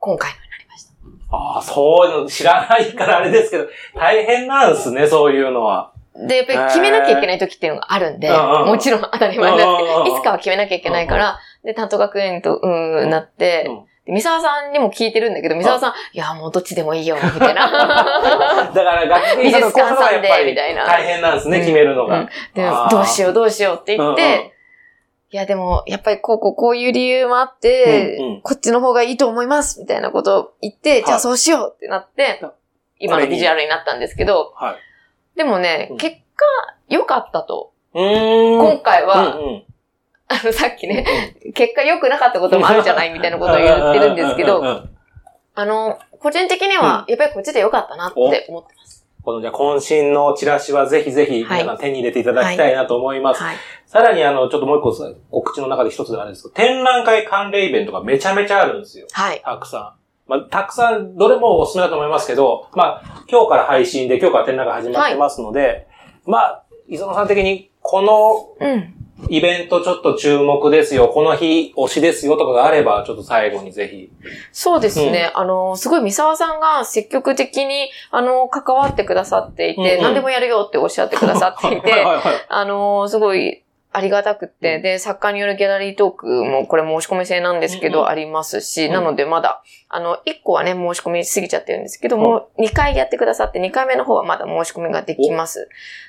[0.00, 1.36] 今回のになりました。
[1.36, 5.92] ああ、そういうの知らないからあれですけど、大変なんですね、そういうのは。
[6.26, 10.04] で、やっぱり決めなきゃいけない時っていうのがあるんで、もちろん当たり前なんですけうんうんうん。
[10.04, 13.68] ど、いつかは決めなきゃいけないから、で、担当学園と、うーん、なって、
[14.06, 17.68] 三沢さんにも聞いてるんだけど、三沢さん、いや、もうどっちでもいいよ、みたいな。
[18.72, 20.86] だから学芸さんのこそはやっぱ美術館さんでりみたいな。
[20.86, 22.20] 大変なんですね、決めるのが。
[22.20, 22.28] うん。
[22.90, 24.54] どうしようどうしようって言って、
[25.30, 28.40] いやでも、やっぱりこうこうこういう理由もあって、うんうん。
[28.40, 32.40] こっちの方がいいと思いますみたいなことを言って、じゃあそうしようってなって、
[32.98, 34.76] 今のビジュアルになったんですけど、はい。
[35.38, 36.44] でもね、うん結果
[36.88, 37.72] 良かったと。
[37.94, 39.62] 今回は、うんうん
[40.30, 41.06] あのさっきね、
[41.54, 44.62] 結果良くなかったこともあるじゃないみたいなことを言ってるんですけど、
[45.54, 49.06] あの、個人的には、やっぱりこっちで良かったなって思ってます。
[49.22, 53.42] このじゃあ渾身のチラシはぜひぜひはい皆さん手に入れていただきたいなと思います。
[53.42, 53.56] はい。
[53.86, 59.06] さらにあの、ちょっともう一個さ告知の中で一つあるんですけど、展覧会関連イベントがめちゃめちゃあるんですよ。
[59.12, 59.40] はい。
[59.42, 59.97] たくさん。
[60.28, 65.88] まあ、たくさん、どれもおすすめだと思いますけど、まあ、今日から配信で、今日から展覧会始まってますので、
[66.26, 68.94] まあ、磯野さん的に、このうん。
[69.28, 74.10] イベントちょっと注目ですよ、この日推しですよとかがあれば、ちょっと最後にぜひ。
[74.52, 75.32] そうですね。
[75.34, 83.62] あの、すごい三沢さんが積極的に、あの、関わってくださっていて、うんうん何でもやるよっておっしゃってくださっていて、 はいはいはいあの、すごい、
[83.92, 84.82] ありがたくって、うん。
[84.82, 88.92] で、作家によるギャラリートークも、これ申し込み制なんですけど、ありますし、うん。
[88.92, 92.22] なのでまだ、あの、1個はね、申し込み過ぎちゃってるんですけど、うん。
[92.22, 95.68] もう2回やってくださって、2回目の方はまだ申し込みができます。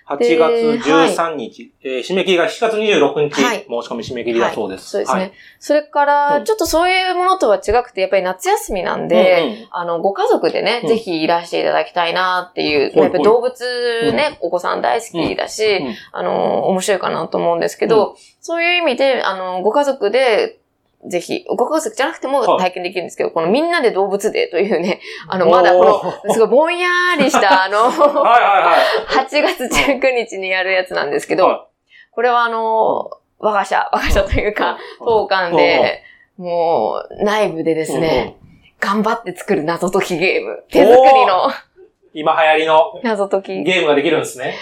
[0.09, 3.57] 8月13日、えー締め切りが7月26日、はい。
[3.59, 4.89] 申し込み締め切りだそうです。
[4.89, 5.19] そうですね。
[5.21, 5.31] はい。
[5.59, 6.45] それから、うん。
[6.45, 10.89] ちょっとそういうものとは違くて、やっぱり夏休みなんで、あの、ご家族でね、うん。
[10.89, 15.95] ぜひいらしていただきたいなっていう、やっぱり動物ね、お子さん大好きだし、うん。
[16.11, 20.59] あの、面白いかなと思うんですけど、そういう意味で、あの、ご家族で、
[21.07, 22.59] ぜひ、ご家族じゃなくてもはい。
[22.59, 24.99] 体験できるんですけど、このみんなで動物デーというね、
[25.29, 25.85] あの、まだこ
[26.25, 28.77] の、すごいぼんやりした、あの、 はいはいは
[29.21, 29.25] い。
[29.25, 31.67] 8月19日にやるやつなんですけど、は
[32.11, 36.03] これはあの、我が社、我が社というか、当館で、
[36.37, 38.35] もう、内部でですね、
[38.79, 40.63] 頑張って作る謎解きゲーム。
[40.69, 41.49] 手作りの。
[42.13, 42.99] 今流行りの。
[43.03, 43.63] 謎解き。
[43.63, 44.55] ゲームができるんですね。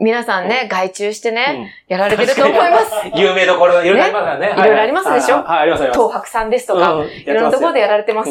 [0.00, 1.92] 皆さんね、外注してね、うん。
[1.92, 2.92] やられてると思います。
[3.18, 4.52] 有名どころ、いろいろありますからね。
[4.56, 5.36] いろいろありますでしょ？
[5.36, 5.58] はい、はい。
[5.60, 6.00] ありますあります。
[6.00, 7.08] 東白さんですとか、うん。
[7.08, 8.30] いろんなところでやられてます。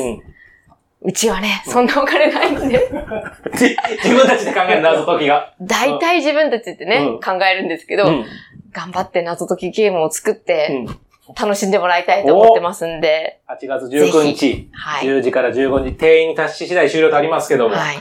[1.02, 2.90] うちはね、そんなお金ないんで、
[3.56, 5.54] じ自分たちで考える謎解きが。
[5.62, 7.20] 大体自分たちってね、うん。
[7.20, 8.26] 考えるんですけど、うん。
[8.74, 11.00] 頑張って謎解きゲームを作って、うん。
[11.40, 15.06] 楽しんでもらいたいと思ってますんで、8月19日、はい。
[15.06, 17.76] 10時から15時、定員に達し次第終了とありますけども。
[17.76, 17.98] はい。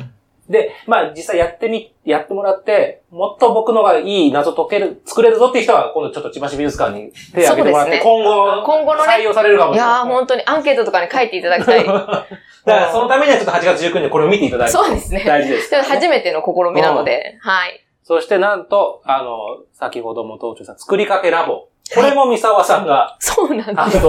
[0.48, 9.90] で、まあ実際やってみ、やってもらって、もっと僕のがいい謎解ける、作れるぞっていう人は、今度ちょっと千葉市美術館に手を挙げてもらって、ね今後、今後のね採用されるかもしれない。
[9.90, 11.84] いやー、本当にアンケートとかに書いていただきたい。
[11.86, 12.26] だか
[12.66, 14.72] らそのためにはちょっと8月19日にこれを見ていただいて。
[14.72, 15.24] そうですね。
[15.26, 15.74] 大事です。
[15.82, 17.82] 初めての試みなので、はい。
[18.02, 21.68] そしてなんと、あの、先ほども当中さん、つくりかけラボ。
[21.94, 24.06] これも三沢さんが、そうなんあ、です。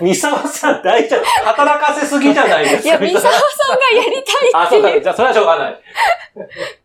[0.00, 1.24] 三沢さん大丈夫。
[1.44, 2.88] 働かせすぎじゃないですか。
[2.88, 3.32] いや、三沢さん
[3.78, 4.82] がやりたいあ、っていう。
[4.82, 5.00] そうだね。
[5.02, 5.80] じゃあ、それはしょうがない。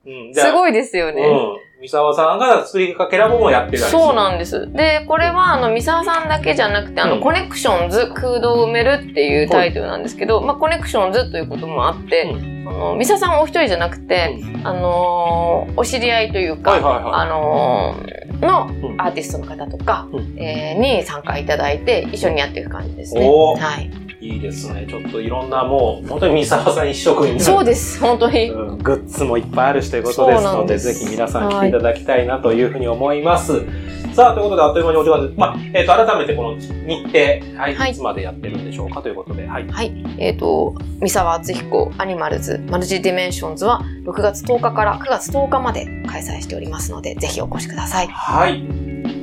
[0.05, 1.21] うん、すごいですよね。
[1.23, 1.57] うん。
[1.83, 3.91] 三沢さんがつくりかけラボもやってたり。
[3.91, 4.71] そうなんです。
[4.71, 23.27] で、これは、あの、三沢さんだけじゃなくて、あの、うん Connections 空洞を埋めるっていうタイトルなんですけど、まあ、 Connections ということもあって、うあの、三沢さんお一人じゃなくて、あのーお知り合いというか、はいはいはいあのーのうんアーティストの方とか、うんえーに参加いただいて、一緒にやっていく感じですね。
[23.27, 24.02] はい。
[24.23, 24.85] いいですね。
[24.89, 28.49] ちょっといろんなもう、本当に三沢さん一色にそうです、本当に。
[28.49, 33.65] うんグッズもいっぱいあるしということですので、んですぜひ皆さん来ていただきたいなというふうに思います。
[34.13, 35.39] さあ、ということで、あっという間にお時間です。
[35.39, 37.19] まあ、えっ、と、改めてこの日程、
[37.59, 39.67] はい、はいい、つまでやってるんでしょうかということで、はい。
[39.67, 40.05] はい。
[40.19, 48.07] えっ、と、三沢厚彦 Animals Multi-dimensions は6月10日から9月10日まで開催しておりますので、ぜひお越しください。
[48.07, 49.22] はい。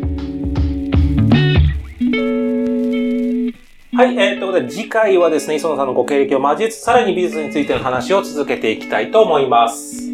[3.92, 10.08] はい、えー、ということで、次回はですね、磯野さんのご経歴を交えつつ、さらに美術についての話を続けていきたいと思います。